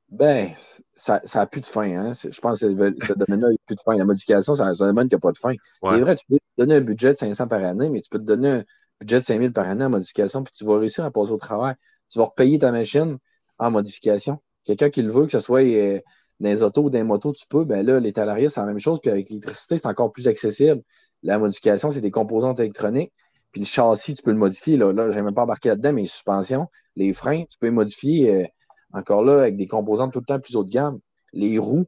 Ben, 0.09 0.51
ça 0.95 1.21
n'a 1.33 1.47
plus 1.47 1.61
de 1.61 1.65
fin. 1.65 1.83
Hein? 1.83 2.13
Je 2.13 2.39
pense 2.39 2.59
que 2.59 2.67
ce 2.67 3.13
domaine-là 3.13 3.49
n'a 3.49 3.55
plus 3.65 3.75
de 3.75 3.81
fin. 3.81 3.95
La 3.95 4.05
modification, 4.05 4.53
c'est 4.53 4.61
un 4.61 4.73
domaine 4.73 5.09
qui 5.09 5.15
n'a 5.15 5.19
pas 5.19 5.31
de 5.31 5.37
fin. 5.37 5.53
C'est 5.83 5.99
vrai, 5.99 6.15
tu 6.15 6.25
peux 6.29 6.37
te 6.37 6.61
donner 6.61 6.75
un 6.75 6.81
budget 6.81 7.13
de 7.13 7.17
500 7.17 7.47
par 7.47 7.63
année, 7.63 7.89
mais 7.89 8.01
tu 8.01 8.09
peux 8.09 8.19
te 8.19 8.23
donner 8.23 8.49
un 8.49 8.63
budget 8.99 9.19
de 9.19 9.25
5000 9.25 9.53
par 9.53 9.67
année 9.67 9.83
en 9.83 9.89
modification, 9.89 10.43
puis 10.43 10.53
tu 10.55 10.65
vas 10.65 10.77
réussir 10.77 11.03
à 11.03 11.09
passer 11.09 11.31
au 11.31 11.37
travail. 11.37 11.75
Tu 12.09 12.19
vas 12.19 12.25
repayer 12.25 12.59
ta 12.59 12.71
machine 12.71 13.17
en 13.57 13.71
modification. 13.71 14.39
Quelqu'un 14.65 14.91
qui 14.91 15.01
le 15.01 15.11
veut, 15.11 15.25
que 15.25 15.31
ce 15.31 15.39
soit 15.39 15.63
euh, 15.63 15.99
dans 16.39 16.49
les 16.49 16.61
autos 16.61 16.83
ou 16.83 16.89
dans 16.91 16.99
les 16.99 17.03
motos, 17.03 17.33
tu 17.33 17.45
peux. 17.47 17.65
Ben 17.65 17.83
là, 17.83 17.99
les 17.99 18.13
salariés, 18.13 18.49
c'est 18.49 18.59
la 18.59 18.67
même 18.67 18.79
chose. 18.79 18.99
Puis 19.01 19.09
avec 19.09 19.29
l'électricité, 19.29 19.77
c'est 19.77 19.87
encore 19.87 20.11
plus 20.11 20.27
accessible. 20.27 20.83
La 21.23 21.39
modification, 21.39 21.89
c'est 21.89 22.01
des 22.01 22.11
composantes 22.11 22.59
électroniques. 22.59 23.13
Puis 23.53 23.61
le 23.61 23.65
châssis, 23.65 24.15
tu 24.15 24.23
peux 24.23 24.31
le 24.31 24.37
modifier. 24.37 24.77
Là, 24.77 24.91
là 24.91 25.11
je 25.11 25.15
n'ai 25.15 25.21
même 25.21 25.33
pas 25.33 25.43
embarqué 25.43 25.69
là-dedans, 25.69 25.93
mais 25.93 26.01
les 26.01 26.07
suspensions, 26.07 26.67
les 26.95 27.13
freins, 27.13 27.45
tu 27.45 27.57
peux 27.59 27.67
les 27.67 27.71
modifier. 27.71 28.35
Euh, 28.35 28.47
encore 28.93 29.23
là, 29.23 29.39
avec 29.41 29.57
des 29.57 29.67
composantes 29.67 30.13
tout 30.13 30.19
le 30.19 30.25
temps 30.25 30.39
plus 30.39 30.55
haut 30.55 30.63
de 30.63 30.69
gamme. 30.69 30.99
Les 31.33 31.57
roues, 31.57 31.85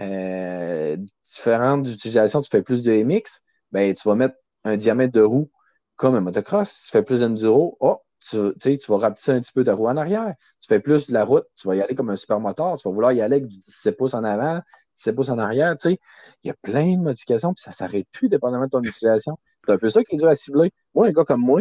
euh, 0.00 0.96
différentes 1.26 1.82
d'utilisation, 1.84 2.40
tu 2.40 2.50
fais 2.50 2.62
plus 2.62 2.82
de 2.82 2.92
MX, 2.92 3.40
ben, 3.72 3.94
tu 3.94 4.08
vas 4.08 4.14
mettre 4.14 4.36
un 4.64 4.76
diamètre 4.76 5.12
de 5.12 5.22
roue 5.22 5.50
comme 5.96 6.14
un 6.14 6.20
motocross. 6.20 6.72
Tu 6.84 6.90
fais 6.90 7.02
plus 7.02 7.20
d'enduro, 7.20 7.76
oh, 7.80 8.00
tu, 8.20 8.52
tu 8.58 8.92
vas 8.92 8.98
rapetisser 8.98 9.32
un 9.32 9.40
petit 9.40 9.52
peu 9.52 9.64
de 9.64 9.70
roue 9.70 9.88
en 9.88 9.96
arrière. 9.96 10.34
Tu 10.60 10.68
fais 10.68 10.80
plus 10.80 11.08
de 11.08 11.14
la 11.14 11.24
route, 11.24 11.46
tu 11.56 11.68
vas 11.68 11.76
y 11.76 11.82
aller 11.82 11.94
comme 11.94 12.10
un 12.10 12.16
supermoteur. 12.16 12.76
Tu 12.78 12.88
vas 12.88 12.94
vouloir 12.94 13.12
y 13.12 13.20
aller 13.20 13.36
avec 13.36 13.46
du 13.46 13.58
17 13.58 13.96
pouces 13.96 14.14
en 14.14 14.24
avant, 14.24 14.60
17 14.94 15.16
pouces 15.16 15.30
en 15.30 15.38
arrière. 15.38 15.74
Il 15.84 15.98
y 16.44 16.50
a 16.50 16.54
plein 16.62 16.96
de 16.96 17.02
modifications, 17.02 17.54
puis 17.54 17.62
ça 17.62 17.70
ne 17.70 17.74
s'arrête 17.74 18.06
plus 18.12 18.28
dépendamment 18.28 18.64
de 18.64 18.70
ton 18.70 18.82
utilisation. 18.82 19.38
C'est 19.68 19.74
un 19.74 19.78
peu 19.78 19.90
ça 19.90 20.02
qui 20.02 20.14
est 20.14 20.18
dur 20.18 20.28
à 20.28 20.34
cibler. 20.34 20.72
Moi, 20.94 21.08
un 21.08 21.12
gars 21.12 21.24
comme 21.24 21.42
moi, 21.42 21.60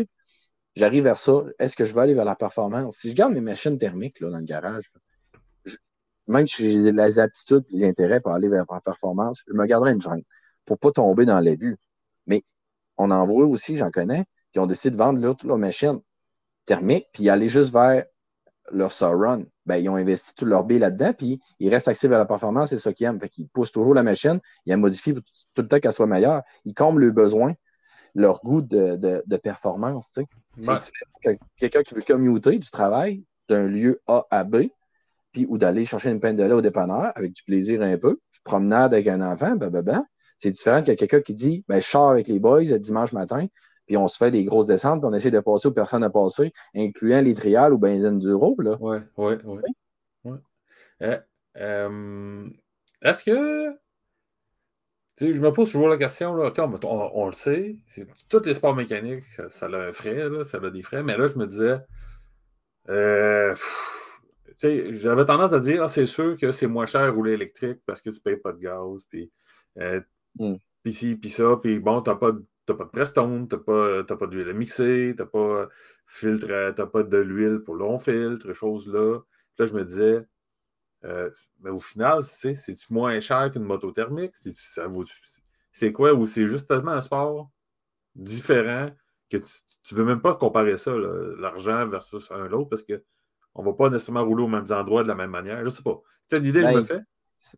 j'arrive 0.77 1.03
vers 1.03 1.17
ça. 1.17 1.43
Est-ce 1.59 1.75
que 1.75 1.83
je 1.83 1.93
vais 1.93 1.99
aller 1.99 2.13
vers 2.13 2.23
la 2.23 2.37
performance? 2.37 2.95
Si 2.95 3.09
je 3.09 3.15
garde 3.15 3.33
mes 3.33 3.41
machines 3.41 3.77
thermiques 3.77 4.21
là, 4.21 4.29
dans 4.29 4.37
le 4.37 4.45
garage, 4.45 4.89
même 6.25 6.47
si 6.47 6.63
j'ai 6.63 6.91
les 6.93 7.19
aptitudes 7.19 7.65
les 7.69 7.85
intérêts 7.85 8.21
pour 8.21 8.31
aller 8.31 8.47
vers 8.47 8.63
la 8.71 8.79
performance, 8.79 9.43
je 9.45 9.53
me 9.53 9.65
garderai 9.65 9.91
une 9.91 10.01
jambe 10.01 10.21
pour 10.63 10.75
ne 10.75 10.77
pas 10.77 10.91
tomber 10.93 11.25
dans 11.25 11.39
les 11.39 11.57
buts. 11.57 11.75
Mais 12.27 12.45
on 12.95 13.11
en 13.11 13.27
voit 13.27 13.45
aussi, 13.45 13.75
j'en 13.75 13.91
connais, 13.91 14.23
qui 14.53 14.59
ont 14.59 14.67
décidé 14.67 14.91
de 14.91 14.97
vendre 14.97 15.19
leur, 15.19 15.35
leur 15.43 15.57
machine 15.57 15.99
thermique 16.65 17.07
puis 17.11 17.27
aller 17.27 17.49
juste 17.49 17.73
vers 17.73 18.05
leur 18.71 18.93
Sauron. 18.93 19.45
Ben, 19.65 19.77
ils 19.77 19.89
ont 19.89 19.97
investi 19.97 20.33
tout 20.33 20.45
leur 20.45 20.63
billet 20.63 20.79
là-dedans, 20.79 21.11
puis 21.11 21.41
ils 21.59 21.69
restent 21.69 21.89
axés 21.89 22.07
vers 22.07 22.19
la 22.19 22.25
performance, 22.25 22.69
c'est 22.69 22.77
ça 22.77 22.93
qu'ils 22.93 23.07
aiment. 23.07 23.19
Fait 23.19 23.27
qu'ils 23.27 23.49
poussent 23.49 23.73
toujours 23.73 23.93
la 23.93 24.03
machine, 24.03 24.39
ils 24.65 24.69
la 24.69 24.77
modifient 24.77 25.13
tout 25.13 25.61
le 25.61 25.67
temps 25.67 25.79
qu'elle 25.81 25.91
soit 25.91 26.07
meilleure. 26.07 26.43
Ils 26.63 26.73
comblent 26.73 27.01
le 27.01 27.11
besoin, 27.11 27.53
leur 28.17 28.41
goût 28.41 28.61
de, 28.61 29.37
performance. 29.37 30.11
Tu 30.11 30.23
sais. 30.61 31.37
Quelqu'un 31.55 31.83
qui 31.83 31.93
veut 31.93 32.01
commuter 32.01 32.57
du 32.57 32.69
travail 32.69 33.23
d'un 33.47 33.67
lieu 33.67 34.01
A 34.07 34.25
à 34.31 34.43
B, 34.43 34.65
puis 35.31 35.45
ou 35.47 35.57
d'aller 35.57 35.85
chercher 35.85 36.09
une 36.09 36.19
peine 36.19 36.35
de 36.35 36.43
lait 36.43 36.53
au 36.53 36.61
dépanneur 36.61 37.11
avec 37.15 37.31
du 37.33 37.43
plaisir 37.43 37.81
un 37.81 37.97
peu, 37.97 38.19
promenade 38.43 38.93
avec 38.93 39.07
un 39.07 39.21
enfant, 39.21 39.55
ben, 39.55 39.69
ben, 39.69 39.81
ben, 39.81 40.05
c'est 40.37 40.51
différent 40.51 40.83
que 40.83 40.91
quelqu'un 40.91 41.21
qui 41.21 41.33
dit 41.33 41.63
ben, 41.67 41.79
je 41.79 41.87
sors 41.87 42.09
avec 42.09 42.27
les 42.27 42.39
boys 42.39 42.63
le 42.63 42.79
dimanche 42.79 43.13
matin, 43.13 43.45
puis 43.85 43.97
on 43.97 44.07
se 44.07 44.17
fait 44.17 44.31
des 44.31 44.43
grosses 44.43 44.65
descentes, 44.65 45.01
puis 45.01 45.09
on 45.09 45.13
essaie 45.13 45.31
de 45.31 45.39
passer 45.39 45.67
aux 45.67 45.71
personnes 45.71 46.03
à 46.03 46.09
passer, 46.09 46.51
incluant 46.75 47.21
les 47.21 47.33
trials 47.33 47.73
ou 47.73 47.77
benzine 47.77 48.19
d'euros. 48.19 48.55
Oui, 48.57 48.97
oui, 49.17 49.35
oui. 49.45 51.11
Est-ce 53.01 53.23
que 53.23 53.77
je 55.19 55.39
me 55.39 55.51
pose 55.51 55.71
toujours 55.71 55.89
la 55.89 55.97
question, 55.97 56.35
là, 56.35 56.51
on, 56.83 57.27
le 57.27 57.33
sait, 57.33 57.75
tous 58.29 58.43
les 58.43 58.53
sports 58.53 58.75
mécaniques, 58.75 59.23
ça, 59.49 59.65
a 59.65 59.75
un 59.75 59.91
frais, 59.91 60.29
là, 60.29 60.43
ça 60.43 60.57
a 60.57 60.69
des 60.69 60.83
frais, 60.83 61.03
mais 61.03 61.17
là, 61.17 61.27
je 61.27 61.37
me 61.37 61.47
disais, 61.47 61.79
euh, 62.89 63.55
j'avais 64.61 65.25
tendance 65.25 65.53
à 65.53 65.59
dire, 65.59 65.83
ah, 65.83 65.89
c'est 65.89 66.05
sûr 66.05 66.37
que 66.37 66.51
c'est 66.51 66.67
moins 66.67 66.85
cher 66.85 67.01
à 67.01 67.09
rouler 67.09 67.33
électrique 67.33 67.79
parce 67.85 68.01
que 68.01 68.09
tu 68.09 68.17
ne 68.17 68.21
payes 68.21 68.37
pas 68.37 68.53
de 68.53 68.59
gaz, 68.59 69.05
puis 69.09 69.31
euh, 69.79 70.01
mm. 70.39 70.55
puis 70.83 71.29
ça, 71.29 71.57
puis 71.61 71.79
bon, 71.79 72.01
tu 72.01 72.09
n'as 72.09 72.15
pas, 72.15 72.31
pas 72.65 72.73
de 72.73 72.89
Prestone, 72.89 73.47
tu 73.47 73.55
n'as 73.55 73.61
pas, 73.61 74.03
pas 74.03 74.27
d'huile 74.27 74.49
à 74.49 74.53
mixer, 74.53 75.13
tu 75.15 75.23
n'as 75.23 75.27
pas 75.27 75.67
filtre, 76.05 76.73
t'as 76.75 76.85
pas 76.85 77.03
de 77.03 77.17
l'huile 77.17 77.59
pour 77.65 77.75
long 77.75 77.99
filtre, 77.99 78.53
choses 78.53 78.87
là. 78.87 79.19
Là, 79.57 79.65
je 79.65 79.73
me 79.73 79.83
disais, 79.83 80.25
euh, 81.05 81.29
mais 81.61 81.69
au 81.69 81.79
final, 81.79 82.23
c'est-tu 82.23 82.93
moins 82.93 83.19
cher 83.19 83.51
qu'une 83.51 83.63
moto 83.63 83.91
thermique? 83.91 84.35
C'est 85.71 85.91
quoi? 85.91 86.13
Ou 86.13 86.25
c'est 86.25 86.47
justement 86.47 86.91
un 86.91 87.01
sport 87.01 87.49
différent 88.15 88.89
que 89.29 89.37
tu 89.37 89.93
ne 89.93 89.99
veux 89.99 90.05
même 90.05 90.21
pas 90.21 90.35
comparer 90.35 90.77
ça, 90.77 90.91
l'argent 91.37 91.85
versus 91.87 92.31
un 92.31 92.51
autre, 92.51 92.69
parce 92.69 92.83
qu'on 92.83 93.61
ne 93.61 93.65
va 93.65 93.73
pas 93.73 93.89
nécessairement 93.89 94.25
rouler 94.25 94.43
aux 94.43 94.47
mêmes 94.47 94.71
endroits 94.71 95.03
de 95.03 95.07
la 95.07 95.15
même 95.15 95.29
manière. 95.29 95.59
Je 95.59 95.65
ne 95.65 95.69
sais 95.69 95.83
pas. 95.83 96.01
C'est 96.27 96.37
une 96.37 96.45
idée 96.45 96.61
que 96.61 96.69
je 96.69 96.73
me 96.73 96.79
ben, 96.79 96.85
fais? 96.85 97.01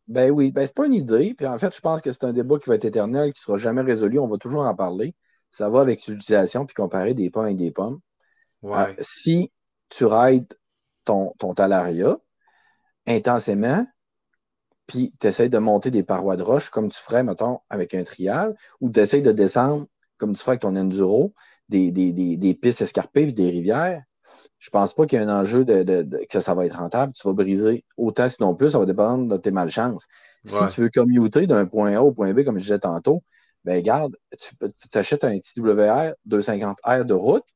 Ben 0.07 0.31
oui, 0.31 0.51
ben 0.51 0.65
c'est 0.65 0.75
pas 0.75 0.85
une 0.85 0.93
idée. 0.93 1.33
Puis 1.35 1.47
en 1.47 1.57
fait, 1.57 1.73
je 1.75 1.81
pense 1.81 2.01
que 2.01 2.11
c'est 2.11 2.23
un 2.23 2.33
débat 2.33 2.57
qui 2.59 2.69
va 2.69 2.75
être 2.75 2.85
éternel, 2.85 3.33
qui 3.33 3.39
ne 3.39 3.43
sera 3.43 3.57
jamais 3.57 3.81
résolu. 3.81 4.19
On 4.19 4.27
va 4.27 4.37
toujours 4.37 4.61
en 4.61 4.75
parler. 4.75 5.15
Ça 5.51 5.69
va 5.69 5.81
avec 5.81 6.05
l'utilisation 6.07 6.65
puis 6.65 6.75
comparer 6.75 7.13
des 7.13 7.29
pommes 7.29 7.45
avec 7.45 7.57
des 7.57 7.71
pommes. 7.71 7.99
Euh, 8.65 8.93
si 8.99 9.51
tu 9.89 10.05
rides 10.05 10.53
ton, 11.05 11.33
ton 11.39 11.53
talariat, 11.53 12.17
intensément, 13.09 13.85
puis 14.87 15.13
tu 15.19 15.27
essaies 15.27 15.49
de 15.49 15.57
monter 15.57 15.91
des 15.91 16.03
parois 16.03 16.37
de 16.37 16.43
roche 16.43 16.69
comme 16.69 16.89
tu 16.89 16.99
ferais, 16.99 17.23
mettons, 17.23 17.59
avec 17.69 17.93
un 17.93 18.03
trial, 18.03 18.55
ou 18.79 18.89
tu 18.89 18.99
essaies 18.99 19.21
de 19.21 19.31
descendre 19.31 19.87
comme 20.17 20.33
tu 20.33 20.39
ferais 20.39 20.51
avec 20.51 20.61
ton 20.61 20.75
enduro, 20.75 21.33
des, 21.69 21.91
des, 21.91 22.53
pistes 22.55 22.81
escarpées 22.81 23.29
et 23.29 23.31
des 23.31 23.49
rivières, 23.49 24.03
je 24.59 24.69
pense 24.69 24.93
pas 24.93 25.05
qu'il 25.05 25.19
y 25.19 25.21
ait 25.21 25.25
un 25.25 25.41
enjeu 25.41 25.63
de, 25.65 26.07
que 26.29 26.39
ça 26.39 26.53
va 26.53 26.65
être 26.65 26.77
rentable. 26.77 27.13
Tu 27.13 27.25
vas 27.27 27.33
briser 27.33 27.85
autant, 27.97 28.27
sinon 28.29 28.55
plus, 28.55 28.71
ça 28.71 28.79
va 28.79 28.85
dépendre 28.85 29.27
de 29.27 29.37
tes 29.37 29.51
malchances. 29.51 30.05
Si 30.43 30.67
tu 30.67 30.81
veux 30.81 30.89
commuter 30.89 31.47
d'un 31.47 31.65
point 31.65 31.95
A 31.95 32.01
au 32.01 32.11
point 32.11 32.33
B, 32.33 32.43
comme 32.43 32.57
je 32.57 32.63
disais 32.63 32.79
tantôt, 32.79 33.23
ben 33.63 33.75
regarde, 33.75 34.15
tu, 34.39 34.55
tu 34.91 34.97
achètes 34.97 35.23
un 35.23 35.37
petit 35.37 35.59
WR 35.59 36.13
250R 36.27 37.05
de 37.05 37.13
route 37.13 37.47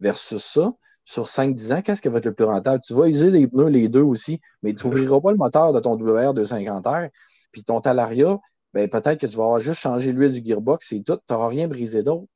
versus 0.00 0.44
ça, 0.44 0.72
sur 1.10 1.26
5-10 1.26 1.74
ans, 1.74 1.82
qu'est-ce 1.82 2.00
qui 2.00 2.06
va 2.06 2.18
être 2.18 2.24
le 2.24 2.32
plus 2.32 2.44
rentable? 2.44 2.80
Tu 2.86 2.94
vas 2.94 3.08
utiliser 3.08 3.32
les 3.32 3.48
pneus, 3.48 3.66
les 3.66 3.88
deux 3.88 4.00
aussi, 4.00 4.40
mais 4.62 4.74
tu 4.74 4.86
n'ouvriras 4.86 5.20
pas 5.20 5.32
le 5.32 5.38
moteur 5.38 5.72
de 5.72 5.80
ton 5.80 5.96
WR 5.96 6.32
250R. 6.34 7.10
Puis 7.50 7.64
ton 7.64 7.80
Talaria, 7.80 8.38
ben, 8.72 8.88
peut-être 8.88 9.18
que 9.18 9.26
tu 9.26 9.36
vas 9.36 9.42
avoir 9.42 9.58
juste 9.58 9.80
changé 9.80 10.12
l'huile 10.12 10.40
du 10.40 10.48
gearbox, 10.48 10.86
c'est 10.88 11.02
tout. 11.02 11.16
Tu 11.16 11.32
n'auras 11.32 11.48
rien 11.48 11.66
brisé 11.66 12.04
d'autre. 12.04 12.28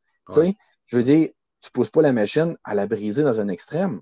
Je 0.86 0.96
veux 0.96 1.04
dire, 1.04 1.28
tu 1.60 1.68
ne 1.68 1.70
pousses 1.72 1.90
pas 1.90 2.02
la 2.02 2.12
machine 2.12 2.56
à 2.64 2.74
la 2.74 2.88
briser 2.88 3.22
dans 3.22 3.38
un 3.38 3.46
extrême. 3.46 4.00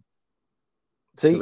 C'est 1.18 1.36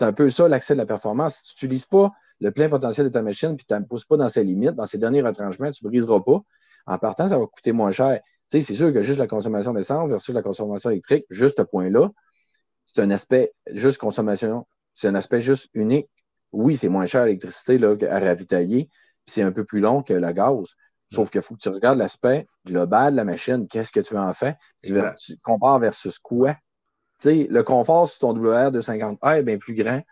un 0.00 0.12
peu 0.12 0.28
ça 0.28 0.48
l'accès 0.48 0.74
de 0.74 0.78
la 0.78 0.86
performance. 0.86 1.36
Si 1.44 1.54
tu 1.54 1.66
n'utilises 1.66 1.86
pas 1.86 2.10
le 2.40 2.50
plein 2.50 2.68
potentiel 2.68 3.06
de 3.06 3.12
ta 3.12 3.22
machine 3.22 3.56
puis 3.56 3.66
tu 3.66 3.74
ne 3.74 3.84
pousses 3.84 4.04
pas 4.04 4.16
dans 4.16 4.28
ses 4.28 4.42
limites, 4.42 4.74
dans 4.74 4.86
ses 4.86 4.98
derniers 4.98 5.22
retranchements, 5.22 5.70
tu 5.70 5.84
ne 5.84 5.90
briseras 5.90 6.22
pas. 6.22 6.40
En 6.86 6.98
partant, 6.98 7.28
ça 7.28 7.38
va 7.38 7.46
coûter 7.46 7.70
moins 7.70 7.92
cher. 7.92 8.20
C'est 8.50 8.62
sûr 8.62 8.92
que 8.92 9.02
juste 9.02 9.20
la 9.20 9.28
consommation 9.28 9.72
d'essence 9.72 10.08
versus 10.08 10.34
la 10.34 10.42
consommation 10.42 10.90
électrique, 10.90 11.24
juste 11.30 11.58
ce 11.58 11.62
point-là, 11.62 12.10
c'est 12.94 13.02
un 13.02 13.10
aspect 13.10 13.52
juste 13.70 13.98
consommation, 13.98 14.66
c'est 14.94 15.08
un 15.08 15.14
aspect 15.14 15.40
juste 15.40 15.68
unique. 15.74 16.08
Oui, 16.52 16.76
c'est 16.76 16.88
moins 16.88 17.06
cher 17.06 17.26
l'électricité 17.26 17.78
à 18.08 18.18
ravitailler, 18.18 18.88
c'est 19.26 19.42
un 19.42 19.52
peu 19.52 19.64
plus 19.64 19.80
long 19.80 20.02
que 20.02 20.14
le 20.14 20.32
gaz. 20.32 20.74
Sauf 21.12 21.30
qu'il 21.30 21.40
faut 21.40 21.54
que 21.54 21.60
tu 21.60 21.68
regardes 21.68 21.98
l'aspect 21.98 22.46
global 22.66 23.12
de 23.12 23.16
la 23.16 23.24
machine. 23.24 23.66
Qu'est-ce 23.66 23.92
que 23.92 24.00
tu 24.00 24.16
en 24.16 24.32
fais? 24.32 24.56
Tu, 24.82 24.94
tu, 25.18 25.36
compares 25.38 25.78
versus 25.78 26.18
quoi? 26.18 26.54
sais, 27.18 27.46
le 27.50 27.62
confort 27.62 28.08
sur 28.08 28.20
ton 28.20 28.32
WR 28.32 28.70
250R 28.70 29.38
est 29.38 29.42
bien 29.42 29.58
plus 29.58 29.74
grand 29.74 30.02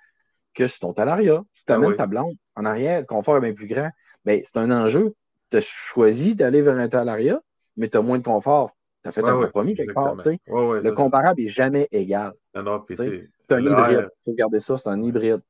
que 0.55 0.67
sur 0.67 0.81
ton 0.81 0.93
Talaria. 0.93 1.43
Si 1.53 1.65
tu 1.65 1.73
amènes 1.73 1.97
ta 1.97 2.07
blonde 2.07 2.35
en 2.55 2.65
arrière, 2.65 3.01
le 3.01 3.07
confort 3.07 3.37
est 3.37 3.41
bien 3.41 3.53
plus 3.53 3.67
grand. 3.67 3.91
Bien, 4.25 4.41
c'est 4.43 4.57
un 4.57 4.71
enjeu. 4.71 5.15
Tu 5.51 5.59
as 5.59 5.61
choisi 5.61 6.35
d'aller 6.35 6.63
vers 6.63 6.77
un 6.77 6.89
Talaria, 6.89 7.41
mais 7.77 7.89
tu 7.89 7.97
as 7.97 8.03
moins 8.03 8.19
de 8.19 8.25
confort. 8.25 8.76
Tu 9.13 9.21
as 9.21 9.23
fait 9.23 9.29
un 9.29 9.41
compromis 9.43 9.75
quelque 9.75 9.93
part. 9.93 10.17
le 10.17 10.91
comparable 10.91 11.41
n'est 11.41 11.49
jamais 11.49 11.89
égal. 11.93 12.33
c'est 12.55 13.53
un 13.53 13.61
hybride. 13.61 14.09
Il 14.23 14.25
faut 14.25 14.35
garder 14.35 14.59
ça, 14.59 14.77
c'est 14.77 14.89
un 14.89 15.01
hybride. 15.01 15.43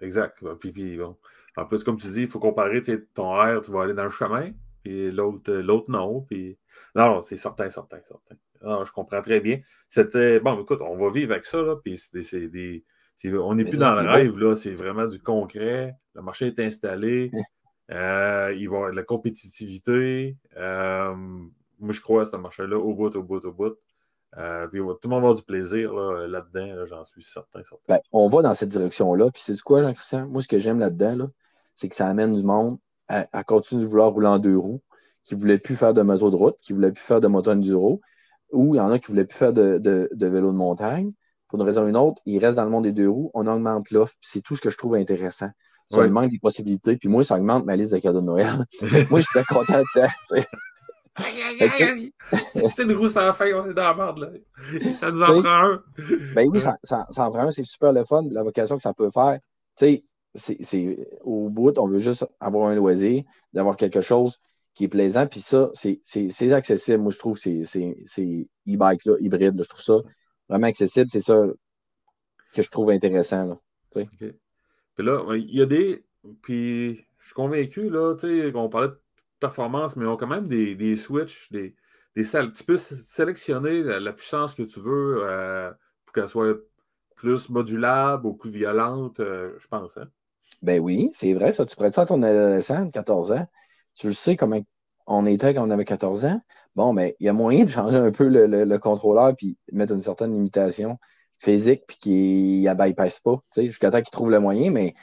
Exact. 0.00 0.42
Puis, 0.60 0.96
bon. 0.96 1.16
En 1.56 1.66
plus, 1.66 1.84
comme 1.84 1.96
tu 1.96 2.08
dis, 2.08 2.22
il 2.22 2.28
faut 2.28 2.40
comparer 2.40 2.82
ton 3.14 3.40
air, 3.40 3.60
tu 3.60 3.70
vas 3.70 3.82
aller 3.82 3.94
dans 3.94 4.04
le 4.04 4.10
chemin, 4.10 4.50
puis 4.82 5.12
l'autre, 5.12 5.52
l'autre 5.52 5.90
non. 5.90 6.22
Puis... 6.22 6.58
Non, 6.96 7.22
c'est 7.22 7.36
certain, 7.36 7.70
certain, 7.70 8.00
certain. 8.02 8.84
je 8.84 8.90
comprends 8.90 9.22
très 9.22 9.40
bien. 9.40 9.60
C'était. 9.88 10.40
Bon, 10.40 10.60
écoute, 10.60 10.80
on 10.80 10.96
va 10.96 11.10
vivre 11.10 11.32
avec 11.32 11.44
ça, 11.44 11.62
là, 11.62 11.76
puis 11.76 11.96
c'est 11.98 12.48
des. 12.48 12.84
on 13.24 13.54
n'est 13.54 13.64
plus 13.64 13.78
dans 13.78 13.92
le 13.92 14.08
rêve, 14.08 14.36
là, 14.38 14.56
c'est 14.56 14.74
vraiment 14.74 15.06
du 15.06 15.20
concret. 15.20 15.94
Le 16.14 16.22
marché 16.22 16.46
est 16.46 16.58
installé. 16.58 17.30
Euh, 17.90 18.52
il 18.56 18.68
va 18.70 18.74
y 18.74 18.76
avoir 18.76 18.90
de 18.90 18.96
la 18.96 19.02
compétitivité. 19.02 20.38
Euh, 20.56 21.14
moi, 21.78 21.92
je 21.92 22.00
crois 22.00 22.22
à 22.22 22.24
ce 22.24 22.36
marché-là 22.36 22.78
au 22.78 22.94
bout, 22.94 23.14
au 23.16 23.22
bout, 23.22 23.44
au 23.44 23.52
bout. 23.52 23.76
Euh, 24.36 24.66
puis 24.66 24.80
tout 24.80 24.98
le 25.04 25.08
monde 25.08 25.20
va 25.20 25.28
avoir 25.28 25.34
du 25.34 25.42
plaisir 25.42 25.92
là-dedans, 25.94 26.84
j'en 26.86 27.04
suis 27.04 27.22
certain. 27.22 27.60
Ben, 27.88 28.00
on 28.12 28.28
va 28.28 28.42
dans 28.42 28.54
cette 28.54 28.70
direction-là. 28.70 29.30
Puis 29.30 29.42
c'est 29.44 29.60
quoi, 29.60 29.82
Jean-Christian? 29.82 30.26
Moi, 30.26 30.42
ce 30.42 30.48
que 30.48 30.58
j'aime 30.58 30.80
là-dedans, 30.80 31.28
c'est 31.76 31.88
que 31.88 31.94
ça 31.94 32.08
amène 32.08 32.34
du 32.34 32.42
monde 32.42 32.78
à, 33.08 33.44
continuer 33.44 33.82
de 33.82 33.88
vouloir 33.88 34.12
rouler 34.12 34.26
en 34.26 34.38
deux 34.38 34.56
roues, 34.56 34.80
qui 35.24 35.34
ne 35.34 35.40
voulait 35.40 35.58
plus 35.58 35.76
faire 35.76 35.94
de 35.94 36.02
moto 36.02 36.30
de 36.30 36.36
route, 36.36 36.56
qui 36.62 36.72
ne 36.72 36.78
voulait 36.78 36.92
plus 36.92 37.02
faire 37.02 37.20
de 37.20 37.26
moto 37.26 37.50
enduro, 37.50 38.00
ou 38.52 38.74
il 38.74 38.78
y 38.78 38.80
en 38.80 38.90
a 38.90 38.98
qui 38.98 39.10
ne 39.10 39.14
voulaient 39.14 39.26
plus 39.26 39.36
faire 39.36 39.52
de, 39.52 40.08
vélo 40.12 40.52
de 40.52 40.56
montagne. 40.56 41.12
Pour 41.48 41.60
une 41.60 41.66
raison 41.66 41.84
ou 41.84 41.88
une 41.88 41.96
autre, 41.96 42.20
ils 42.26 42.38
restent 42.38 42.56
dans 42.56 42.64
le 42.64 42.70
monde 42.70 42.84
des 42.84 42.92
deux 42.92 43.08
roues, 43.08 43.30
on 43.34 43.46
augmente 43.46 43.90
l'offre, 43.90 44.14
c'est 44.20 44.40
tout 44.40 44.56
ce 44.56 44.60
que 44.60 44.70
je 44.70 44.78
trouve 44.78 44.94
intéressant. 44.94 45.50
Ça 45.90 46.00
augmente 46.00 46.32
les 46.32 46.38
possibilités, 46.38 46.96
puis 46.96 47.08
moi, 47.08 47.22
ça 47.24 47.36
augmente 47.36 47.66
ma 47.66 47.76
liste 47.76 47.92
de 47.92 47.98
cadeaux 47.98 48.20
de 48.20 48.26
Noël. 48.26 48.66
moi, 49.10 49.20
je 49.20 49.26
suis 49.26 49.44
content 49.44 49.78
de 49.78 50.40
c'est 51.16 52.82
une 52.82 52.92
roue 52.92 53.06
sans 53.06 53.32
fin, 53.34 53.46
on 53.54 53.70
est 53.70 53.74
dans 53.74 53.82
la 53.82 53.94
merde, 53.94 54.18
là. 54.18 54.92
Ça 54.94 55.10
nous 55.12 55.22
en 55.22 55.40
prend 55.40 55.64
un. 55.64 55.82
Ben 56.34 56.48
oui, 56.48 56.60
ça, 56.60 56.76
ça, 56.82 57.06
en 57.18 57.30
prend 57.30 57.46
un, 57.46 57.50
c'est 57.50 57.64
super 57.64 57.92
le 57.92 58.04
fun, 58.04 58.22
la 58.30 58.42
vocation 58.42 58.76
que 58.76 58.82
ça 58.82 58.92
peut 58.94 59.10
faire. 59.12 59.38
Tu 59.76 60.02
sais, 60.34 60.56
c'est 60.60 61.08
au 61.22 61.48
bout, 61.48 61.78
on 61.78 61.86
veut 61.86 62.00
juste 62.00 62.26
avoir 62.40 62.68
un 62.68 62.74
loisir, 62.74 63.22
d'avoir 63.52 63.76
quelque 63.76 64.00
chose 64.00 64.38
qui 64.74 64.84
est 64.84 64.88
plaisant, 64.88 65.26
puis 65.26 65.40
ça, 65.40 65.70
c'est 65.74 66.52
accessible. 66.52 66.98
Moi, 66.98 67.12
je 67.12 67.18
trouve 67.18 67.40
que 67.40 67.64
c'est 67.64 68.48
e-bike, 68.68 69.04
là, 69.04 69.14
hybride, 69.20 69.62
je 69.62 69.68
trouve 69.68 69.82
ça 69.82 69.98
vraiment 70.48 70.66
accessible. 70.66 71.08
C'est 71.10 71.20
ça 71.20 71.44
que 72.52 72.62
je 72.62 72.70
trouve 72.70 72.90
intéressant. 72.90 73.46
Là, 73.46 74.04
Puis 74.18 75.06
là, 75.06 75.34
il 75.36 75.54
y 75.54 75.62
a 75.62 75.66
des. 75.66 76.04
Puis 76.42 76.96
je 77.18 77.24
suis 77.24 77.34
convaincu, 77.34 77.88
là, 77.88 78.14
tu 78.16 78.42
sais, 78.42 78.52
qu'on 78.52 78.68
parlait 78.68 78.88
de 78.88 78.98
performance, 79.46 79.96
mais 79.96 80.04
ils 80.04 80.08
ont 80.08 80.16
quand 80.16 80.26
même 80.26 80.48
des, 80.48 80.96
switches, 80.96 81.50
des, 81.50 81.74
des 82.16 82.24
Tu 82.24 82.64
peux 82.64 82.76
sélectionner 82.76 83.82
la, 83.82 84.12
puissance 84.12 84.54
que 84.54 84.62
tu 84.62 84.80
veux 84.80 85.22
euh, 85.22 85.70
pour 86.04 86.14
qu'elle 86.14 86.28
soit 86.28 86.56
plus 87.16 87.48
modulable 87.50 88.26
ou 88.26 88.34
plus 88.34 88.50
violente, 88.50 89.20
euh, 89.20 89.52
je 89.58 89.66
pense. 89.66 89.96
Hein? 89.98 90.08
Ben 90.62 90.80
oui, 90.80 91.10
c'est 91.14 91.34
vrai, 91.34 91.52
ça. 91.52 91.66
Tu 91.66 91.76
prêtes 91.76 91.94
ça 91.94 92.02
à 92.02 92.06
ton 92.06 92.22
adolescent 92.22 92.86
de 92.86 92.90
14 92.90 93.32
ans. 93.32 93.46
Tu 93.94 94.06
le 94.08 94.12
sais 94.12 94.36
comment 94.36 94.60
on 95.06 95.26
était 95.26 95.54
quand 95.54 95.66
on 95.66 95.70
avait 95.70 95.84
14 95.84 96.24
ans? 96.24 96.40
Bon, 96.74 96.92
mais 96.92 97.10
ben, 97.10 97.14
il 97.20 97.26
y 97.26 97.28
a 97.28 97.32
moyen 97.32 97.64
de 97.64 97.70
changer 97.70 97.96
un 97.96 98.10
peu 98.10 98.28
le, 98.28 98.78
contrôleur 98.78 99.36
puis 99.36 99.58
mettre 99.72 99.92
une 99.92 100.00
certaine 100.00 100.32
limitation 100.32 100.98
physique 101.38 101.82
puis 101.86 101.98
qu'il 101.98 102.62
ne 102.62 102.74
bypasse 102.74 103.20
pas, 103.20 103.42
jusqu'à 103.56 103.90
temps 103.90 104.00
qu'il 104.00 104.10
trouve 104.10 104.30
le 104.30 104.40
moyen, 104.40 104.70
mais 104.70 104.94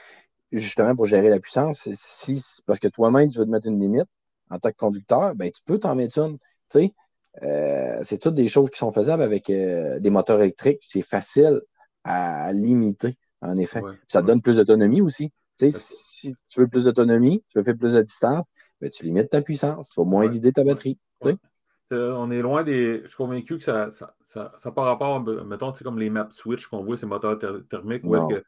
justement 0.51 0.95
pour 0.95 1.05
gérer 1.05 1.29
la 1.29 1.39
puissance, 1.39 1.87
si 1.93 2.43
parce 2.65 2.79
que 2.79 2.87
toi-même 2.87 3.29
tu 3.29 3.37
veux 3.37 3.45
te 3.45 3.51
mettre 3.51 3.67
une 3.67 3.79
limite, 3.79 4.09
en 4.51 4.59
tant 4.59 4.69
que 4.71 4.77
conducteur, 4.77 5.35
ben, 5.35 5.49
tu 5.51 5.61
peux 5.65 5.79
t'en 5.79 5.95
mettre 5.95 6.19
une. 6.19 6.37
Euh, 7.43 7.99
c'est 8.03 8.17
toutes 8.17 8.33
des 8.33 8.47
choses 8.47 8.69
qui 8.69 8.77
sont 8.77 8.91
faisables 8.91 9.23
avec 9.23 9.49
euh, 9.49 9.99
des 9.99 10.09
moteurs 10.09 10.41
électriques. 10.41 10.79
C'est 10.81 11.01
facile 11.01 11.61
à 12.03 12.51
limiter, 12.51 13.17
en 13.41 13.57
effet. 13.57 13.81
ça 14.07 14.21
te 14.21 14.27
donne 14.27 14.41
plus 14.41 14.55
d'autonomie 14.55 15.01
aussi. 15.01 15.31
si 15.57 16.35
tu 16.49 16.59
veux 16.59 16.67
plus 16.67 16.85
d'autonomie, 16.85 17.43
tu 17.49 17.57
veux 17.57 17.63
faire 17.63 17.77
plus 17.77 17.93
de 17.93 18.01
distance, 18.01 18.45
ben, 18.79 18.89
tu 18.89 19.05
limites 19.05 19.29
ta 19.29 19.41
puissance. 19.41 19.89
Il 19.91 19.93
faut 19.93 20.05
moins 20.05 20.27
vider 20.27 20.51
ta 20.51 20.63
batterie. 20.63 20.99
Euh, 21.93 22.13
on 22.13 22.31
est 22.31 22.41
loin 22.41 22.63
des. 22.63 23.01
Je 23.03 23.07
suis 23.07 23.17
convaincu 23.17 23.57
que 23.57 23.63
ça, 23.63 23.89
ça, 23.91 24.51
ça, 24.57 24.71
par 24.71 24.85
rapport, 24.85 25.21
mettons, 25.45 25.73
comme 25.73 25.99
les 25.99 26.09
map 26.09 26.29
switch 26.31 26.67
qu'on 26.67 26.83
voit, 26.83 26.95
ces 26.95 27.05
moteurs 27.05 27.37
thermiques, 27.69 28.03
où 28.05 28.15
est-ce 28.15 28.27
que 28.27 28.43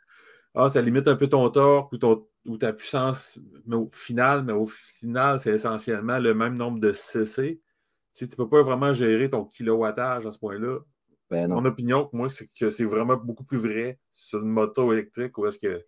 ah, 0.55 0.69
ça 0.69 0.81
limite 0.81 1.07
un 1.07 1.15
peu 1.15 1.27
ton 1.27 1.49
torque 1.49 1.93
ou, 2.45 2.57
ta 2.57 2.73
puissance 2.73 3.39
mais 3.65 3.75
au 3.75 3.89
final, 3.91 4.43
mais 4.43 4.53
au 4.53 4.65
final, 4.65 5.39
c'est 5.39 5.51
essentiellement 5.51 6.19
le 6.19 6.33
même 6.33 6.57
nombre 6.57 6.79
de 6.79 6.93
CC. 6.93 7.61
Tu 8.13 8.25
ne 8.25 8.35
peux 8.35 8.49
pas 8.49 8.61
vraiment 8.61 8.93
gérer 8.93 9.29
ton 9.29 9.45
kilowattage 9.45 10.25
à 10.27 10.31
ce 10.31 10.37
point-là, 10.37 10.79
ben 11.33 11.49
mon 11.49 11.65
opinion, 11.65 12.09
moi, 12.13 12.29
c'est 12.29 12.47
que 12.47 12.69
c'est 12.69 12.85
vraiment 12.85 13.17
beaucoup 13.17 13.43
plus 13.43 13.57
vrai 13.57 13.99
sur 14.13 14.39
une 14.39 14.49
moto 14.49 14.93
électrique 14.93 15.35
où 15.39 15.47
est-ce 15.47 15.57
que 15.57 15.83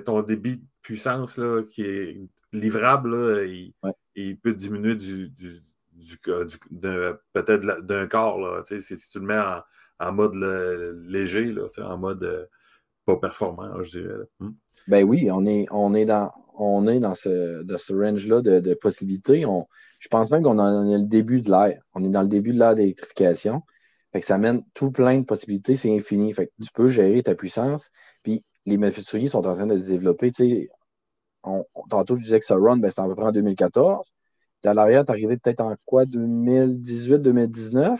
ton 0.00 0.22
débit 0.22 0.64
puissance 0.80 1.36
là, 1.36 1.62
qui 1.62 1.82
est 1.82 2.18
livrable, 2.52 3.14
là, 3.14 3.44
il, 4.14 4.38
peut 4.38 4.54
diminuer 4.54 4.94
du, 4.94 5.28
du, 5.28 5.60
du, 5.92 6.18
peut-être 7.32 7.82
d'un 7.82 8.06
quart. 8.06 8.38
Là, 8.38 8.62
si 8.64 8.96
tu 8.96 9.18
le 9.20 9.26
mets 9.26 9.42
en, 10.00 10.12
mode 10.12 10.34
léger, 11.06 11.52
là, 11.52 11.66
en 11.78 11.98
mode 11.98 12.24
euh, 12.24 12.46
pas 13.04 13.16
performant, 13.16 13.82
je 13.82 14.00
dirais. 14.00 14.14
Hmm. 14.40 14.50
Ben 14.88 15.04
oui, 15.04 15.30
on 15.30 15.46
est, 15.46 15.66
on 15.70 15.94
est 15.94 16.04
dans, 16.04 16.32
on 16.54 16.86
est 16.86 17.00
dans 17.00 17.14
ce, 17.14 17.64
ce 17.78 17.92
range-là 17.92 18.40
de, 18.42 18.74
possibilités. 18.74 19.46
On, 19.46 19.66
je 20.00 20.08
pense 20.08 20.30
même 20.30 20.42
qu'on 20.42 20.58
est 20.58 20.98
le 20.98 21.06
début 21.06 21.40
de 21.40 21.50
l'ère. 21.50 21.80
On 21.94 22.04
est 22.04 22.08
dans 22.08 22.22
le 22.22 22.28
début 22.28 22.52
de 22.52 22.58
l'ère 22.58 22.74
d'électrification. 22.74 23.62
Fait 24.12 24.20
que 24.20 24.26
ça 24.26 24.34
amène 24.34 24.62
tout 24.74 24.90
plein 24.90 25.18
de 25.18 25.24
possibilités, 25.24 25.76
c'est 25.76 25.94
infini. 25.94 26.32
Fait 26.32 26.46
que 26.46 26.52
tu 26.62 26.70
peux 26.74 26.88
gérer 26.88 27.22
ta 27.22 27.34
puissance. 27.34 27.90
Puis 28.22 28.44
les 28.66 28.76
manufacturiers 28.76 29.28
sont 29.28 29.46
en 29.46 29.54
train 29.54 29.66
de 29.66 29.78
se 29.78 29.86
développer. 29.86 30.30
Tantôt, 31.88 32.16
je 32.16 32.22
disais 32.22 32.38
que 32.38 32.44
ça 32.44 32.56
run, 32.56 32.76
ben, 32.76 32.90
c'est 32.90 33.00
à 33.00 33.06
peu 33.06 33.14
près 33.14 33.26
en 33.26 33.32
2014. 33.32 34.12
À 34.64 34.74
l'arrière, 34.74 35.04
tu 35.04 35.10
arrivé 35.10 35.36
peut-être 35.38 35.60
en 35.60 35.74
quoi, 35.86 36.04
2018-2019? 36.04 37.98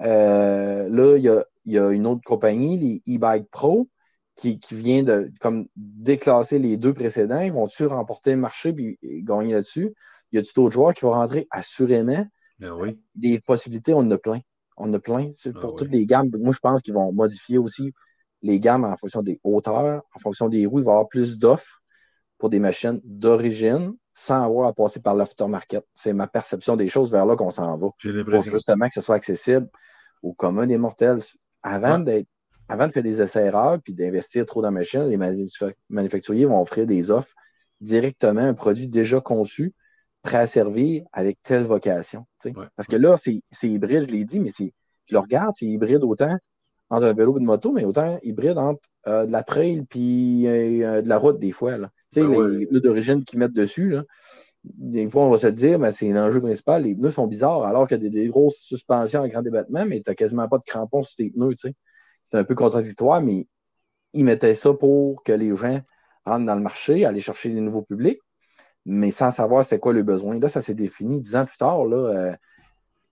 Euh, 0.00 0.88
là, 0.88 1.16
il 1.16 1.72
y 1.72 1.78
a, 1.78 1.90
une 1.90 2.06
autre 2.06 2.20
compagnie, 2.24 3.02
les 3.06 3.16
e-Bike 3.16 3.48
Pro, 3.50 3.88
qui, 4.36 4.58
vient 4.70 5.02
de 5.02 5.30
comme 5.40 5.66
déclasser 5.76 6.58
les 6.58 6.76
deux 6.76 6.92
précédents. 6.92 7.40
Ils 7.40 7.52
vont-tu 7.52 7.86
remporter 7.86 8.32
le 8.32 8.38
marché 8.38 8.74
et 9.02 9.22
gagner 9.22 9.54
là-dessus? 9.54 9.94
Y 10.32 10.38
a-tu 10.38 10.52
d'autres 10.54 10.74
joueurs 10.74 10.94
qui 10.94 11.04
vont 11.04 11.12
rentrer? 11.12 11.46
Assurément. 11.50 12.26
Ben 12.58 12.72
oui. 12.72 12.98
Des 13.14 13.40
possibilités, 13.40 13.94
on 13.94 13.98
en 13.98 14.10
a 14.10 14.18
plein. 14.18 14.40
On 14.76 14.92
a 14.92 14.98
plein. 14.98 15.30
Ah 15.46 15.50
pour 15.60 15.76
toutes 15.76 15.92
les 15.92 16.06
gammes. 16.06 16.30
Moi, 16.38 16.52
je 16.52 16.58
pense 16.58 16.82
qu'ils 16.82 16.94
vont 16.94 17.12
modifier 17.12 17.58
aussi 17.58 17.92
les 18.42 18.58
gammes 18.58 18.84
en 18.84 18.96
fonction 18.96 19.22
des 19.22 19.40
hauteurs, 19.44 20.02
en 20.14 20.18
fonction 20.18 20.48
des 20.48 20.66
roues. 20.66 20.80
Il 20.80 20.84
va 20.84 20.92
y 20.92 20.94
avoir 20.94 21.08
plus 21.08 21.38
d'offres 21.38 21.82
pour 22.38 22.50
des 22.50 22.58
machines 22.58 23.00
d'origine 23.04 23.94
sans 24.12 24.44
avoir 24.44 24.68
à 24.68 24.72
passer 24.72 25.00
par 25.00 25.14
l'aftermarket. 25.14 25.84
C'est 25.94 26.12
ma 26.12 26.26
perception 26.26 26.76
des 26.76 26.88
choses 26.88 27.10
vers 27.10 27.26
là 27.26 27.36
qu'on 27.36 27.50
s'en 27.50 27.76
va. 27.76 27.88
Pour 28.24 28.42
justement 28.42 28.86
que 28.86 28.94
ce 28.94 29.00
soit 29.00 29.16
accessible 29.16 29.68
au 30.22 30.32
commun 30.32 30.66
des 30.66 30.78
mortels. 30.78 31.20
Avant, 31.62 32.04
avant 32.68 32.86
de 32.86 32.92
faire 32.92 33.02
des 33.02 33.20
essais-erreurs 33.20 33.78
puis 33.82 33.92
d'investir 33.92 34.46
trop 34.46 34.62
dans 34.62 34.68
la 34.68 34.72
machine, 34.72 35.04
les 35.04 35.18
manufacturiers 35.88 36.46
vont 36.46 36.60
offrir 36.60 36.86
des 36.86 37.10
offres 37.10 37.34
directement, 37.80 38.40
un 38.40 38.54
produit 38.54 38.88
déjà 38.88 39.20
conçu, 39.20 39.74
prêt 40.22 40.38
à 40.38 40.46
servir 40.46 41.04
avec 41.12 41.38
telle 41.42 41.64
vocation. 41.64 42.26
Parce 42.76 42.88
que 42.88 42.96
là, 42.96 43.16
c'est 43.16 43.68
hybride, 43.68 44.08
je 44.08 44.14
l'ai 44.14 44.24
dit, 44.24 44.40
mais 44.40 44.50
tu 44.50 44.72
le 45.10 45.18
regardes, 45.18 45.52
c'est 45.52 45.66
hybride 45.66 46.02
autant 46.02 46.36
entre 46.90 47.06
un 47.06 47.12
vélo 47.12 47.36
et 47.36 47.40
une 47.40 47.46
moto, 47.46 47.72
mais 47.72 47.84
autant 47.84 48.18
hybride 48.22 48.58
entre 48.58 48.80
euh, 49.06 49.26
de 49.26 49.32
la 49.32 49.42
trail 49.42 49.84
puis 49.88 50.46
euh, 50.46 51.02
de 51.02 51.08
la 51.08 51.18
route 51.18 51.38
des 51.38 51.52
fois. 51.52 51.76
Là. 51.76 51.90
Ben 52.14 52.50
les 52.50 52.66
pneus 52.66 52.80
d'origine 52.80 53.24
qu'ils 53.24 53.38
mettent 53.38 53.52
dessus, 53.52 53.90
là, 53.90 54.04
des 54.64 55.08
fois, 55.08 55.24
on 55.24 55.30
va 55.30 55.38
se 55.38 55.46
dire, 55.48 55.78
mais 55.78 55.92
c'est 55.92 56.08
l'enjeu 56.08 56.40
principal. 56.40 56.84
Les 56.84 56.94
pneus 56.94 57.10
sont 57.10 57.26
bizarres, 57.26 57.64
alors 57.64 57.86
qu'il 57.86 58.02
y 58.02 58.06
a 58.06 58.10
des, 58.10 58.28
grosses 58.28 58.58
suspensions 58.58 59.20
en 59.20 59.28
grand 59.28 59.42
débattement, 59.42 59.84
mais 59.84 60.00
tu 60.00 60.10
n'as 60.10 60.14
quasiment 60.14 60.48
pas 60.48 60.58
de 60.58 60.64
crampons 60.64 61.02
sur 61.02 61.16
tes 61.16 61.30
pneus. 61.30 61.54
C'est 62.24 62.38
un 62.38 62.44
peu 62.44 62.54
contradictoire, 62.54 63.20
mais 63.22 63.46
ils 64.12 64.24
mettaient 64.24 64.54
ça 64.54 64.72
pour 64.72 65.22
que 65.22 65.32
les 65.32 65.54
gens 65.54 65.80
rentrent 66.24 66.46
dans 66.46 66.54
le 66.54 66.62
marché, 66.62 67.04
aller 67.04 67.20
chercher 67.20 67.50
des 67.50 67.60
nouveaux 67.60 67.82
publics, 67.82 68.18
mais 68.84 69.10
sans 69.10 69.30
savoir 69.30 69.62
c'était 69.62 69.78
quoi 69.78 69.92
le 69.92 70.02
besoin. 70.02 70.38
Là, 70.40 70.48
ça 70.48 70.60
s'est 70.60 70.74
défini 70.74 71.20
dix 71.20 71.36
ans 71.36 71.44
plus 71.44 71.58
tard. 71.58 71.84
Là, 71.84 71.96
euh, 71.96 72.36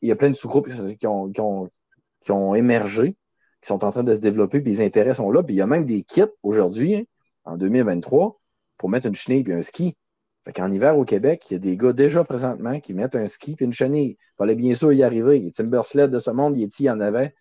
il 0.01 0.09
y 0.09 0.13
a 0.13 0.17
plein 0.17 0.31
de 0.31 0.35
sous-groupes 0.35 0.69
qui 0.99 1.07
ont, 1.07 1.31
qui 1.31 2.33
ont 2.33 2.55
émergé 2.55 3.17
qui 3.63 3.69
sont 3.69 3.85
en 3.85 3.91
train 3.91 4.03
de 4.03 4.15
se 4.15 4.21
développer, 4.21 4.61
puis 4.61 4.73
les 4.73 4.85
intérêts 4.85 5.15
sont 5.15 5.31
là. 5.31 5.43
Puis 5.43 5.55
il 5.55 5.59
y 5.59 5.63
a 5.63 5.67
même 5.67 5.87
des 5.87 6.03
kits 6.03 6.23
aujourd'hui, 6.43 6.97
hein, 6.97 7.05
en 7.45 7.57
2023, 7.57 8.39
pour 8.77 8.89
mettre 8.89 9.07
une 9.07 9.15
chenille 9.15 9.45
et 9.47 9.53
un 9.53 9.63
ski. 9.63 9.97
Fait 10.45 10.53
qu'en 10.53 10.71
hiver 10.73 10.99
au 10.99 11.05
Québec, 11.05 11.45
il 11.49 11.55
y 11.55 11.57
a 11.57 11.61
des 11.61 11.77
gars 11.77 11.93
déjà 11.93 12.25
présentement 12.25 12.81
qui 12.81 12.93
mettent 12.93 13.15
un 13.15 13.29
ski 13.29 13.57
et 13.59 13.65
une 13.65 13.73
chenille. 13.73 14.17
Il 14.19 14.37
fallait 14.37 14.57
bien 14.57 14.75
sûr 14.75 14.93
y 14.93 15.05
arriver. 15.05 15.39
Les 15.39 15.53
Timbersled 15.53 16.11
de 16.11 16.19
ce 16.19 16.33
monde, 16.33 16.57
il 16.57 16.69
y 16.81 16.91
en 16.91 16.99
avait 16.99 17.35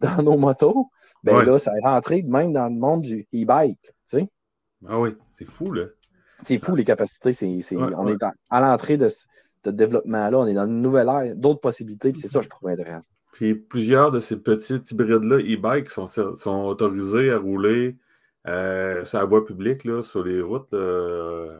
dans 0.16 0.22
nos 0.22 0.36
motos. 0.36 0.90
Ben 1.22 1.42
là, 1.42 1.58
ça 1.58 1.72
est 1.76 1.86
rentré 1.86 2.22
même 2.22 2.52
dans 2.52 2.68
le 2.68 2.74
monde 2.74 3.02
du 3.02 3.26
e-bike. 3.34 3.78
Tu 3.82 3.92
sais? 4.04 4.28
Ah 4.86 4.98
oui, 4.98 5.14
c'est 5.32 5.44
fou, 5.44 5.72
là. 5.72 5.84
C'est 6.40 6.58
fou, 6.58 6.74
les 6.74 6.84
capacités. 6.84 7.32
on 7.76 8.08
est 8.08 8.22
à 8.48 8.60
l'entrée 8.60 8.96
de 8.96 9.08
ce 9.08 9.70
développement-là. 9.70 10.38
On 10.38 10.46
est 10.46 10.54
dans 10.54 10.66
une 10.66 10.80
nouvelle 10.80 11.08
ère, 11.08 11.36
d'autres 11.36 11.60
possibilités, 11.60 12.12
puis 12.12 12.20
c'est 12.20 12.28
ça 12.28 12.38
que 12.38 12.44
je 12.44 12.48
trouve 12.48 12.70
intéressant. 12.70 13.08
Puis 13.32 13.54
plusieurs 13.54 14.10
de 14.10 14.20
ces 14.20 14.36
petits 14.36 14.80
hybrides-là, 14.90 15.36
e-bike, 15.36 15.90
sont, 15.90 16.06
sont 16.06 16.64
autorisés 16.64 17.30
à 17.30 17.38
rouler 17.38 17.98
euh, 18.48 19.04
sur 19.04 19.18
la 19.18 19.24
voie 19.26 19.44
publique, 19.44 19.84
là, 19.84 20.02
sur 20.02 20.24
les 20.24 20.40
routes, 20.40 20.72
euh, 20.72 21.58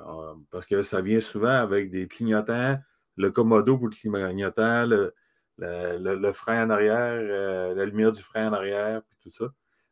parce 0.51 0.65
que 0.65 0.83
ça 0.83 1.03
vient 1.03 1.21
souvent 1.21 1.49
avec 1.49 1.91
des 1.91 2.09
clignotants, 2.09 2.79
le 3.17 3.31
commodo 3.31 3.77
pour 3.77 3.89
le 3.89 3.93
clignotant, 3.93 4.87
le, 4.87 5.15
le, 5.61 6.33
frein 6.33 6.67
en 6.67 6.71
arrière, 6.71 7.19
euh, 7.21 7.75
la 7.75 7.85
lumière 7.85 8.13
du 8.13 8.23
frein 8.23 8.49
en 8.49 8.53
arrière, 8.53 9.03
puis 9.03 9.19
tout 9.23 9.31
ça. 9.31 9.47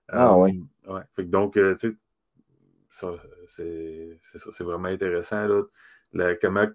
Ah 0.09 0.37
oui. 0.37 0.63
Ouais. 0.87 1.03
Fait 1.13 1.25
que 1.25 1.31
donc, 1.31 1.55
tu 1.55 1.77
sais, 1.77 1.95
c'est 2.91 4.65
vraiment 4.65 4.89
intéressant. 4.89 5.47
Là, 5.47 5.63
la, 6.13 6.35
comment, 6.37 6.67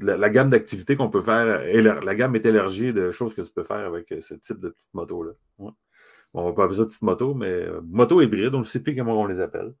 la, 0.00 0.30
gamme 0.30 0.48
d'activités 0.48 0.96
qu'on 0.96 1.10
peut 1.10 1.20
faire, 1.20 1.44
la 1.44 2.14
gamme 2.14 2.34
est 2.36 2.44
élargie 2.44 2.92
de 2.92 3.10
choses 3.10 3.34
que 3.34 3.42
tu 3.42 3.52
peux 3.52 3.64
faire 3.64 3.86
avec 3.86 4.10
euh, 4.12 4.20
ce 4.20 4.34
type 4.34 4.58
de 4.58 4.70
petite 4.70 4.92
moto-là. 4.94 5.32
on 6.34 6.44
va 6.44 6.52
pas 6.52 6.64
appeler 6.64 6.78
ça 6.78 6.86
petite 6.86 7.02
moto, 7.02 7.34
mais 7.34 7.52
euh, 7.52 7.80
moto 7.82 8.20
hybride, 8.20 8.54
on 8.54 8.60
ne 8.60 8.64
sait 8.64 8.80
plus 8.80 8.96
comment 8.96 9.20
on 9.20 9.26
les 9.26 9.40
appelle. 9.40 9.74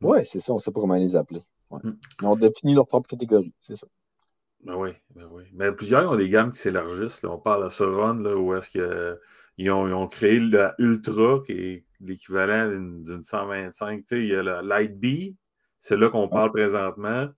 Oui, 0.00 0.24
c'est 0.24 0.40
ça, 0.40 0.52
on 0.52 0.56
ne 0.56 0.60
sait 0.60 0.70
pas 0.70 0.80
comment 0.80 0.94
les 0.94 1.16
appeler. 1.16 1.42
Mm. 1.70 1.90
On 2.22 2.36
définit 2.36 2.74
leur 2.74 2.86
propre 2.86 3.08
catégorie, 3.08 3.52
c'est 3.60 3.76
ça. 3.76 3.86
Ben 4.64 4.74
oui, 4.74 4.90
ben 5.14 5.28
oui. 5.30 5.44
Mais 5.52 5.72
plusieurs 5.72 6.10
ont 6.10 6.16
des 6.16 6.28
gammes 6.28 6.52
qui 6.52 6.60
s'élargissent. 6.60 7.22
On 7.24 7.38
parle 7.38 7.64
à 7.64 7.70
Sauron, 7.70 8.14
là, 8.14 8.36
où 8.36 8.54
est-ce 8.54 8.70
qu'ils 8.70 9.70
ont, 9.70 9.92
ont, 9.92 10.08
créé 10.08 10.40
la 10.40 10.74
Ultra, 10.78 11.42
qui 11.46 11.52
est 11.52 11.84
l'équivalent 12.00 12.68
d'une 12.68 13.22
125. 13.22 14.04
il 14.12 14.26
y 14.26 14.34
a 14.34 14.42
la 14.42 14.62
Light 14.62 14.98
B, 14.98 15.34
c'est 15.78 15.96
là 15.96 16.08
qu'on 16.08 16.28
parle 16.28 16.50
présentement, 16.50 17.28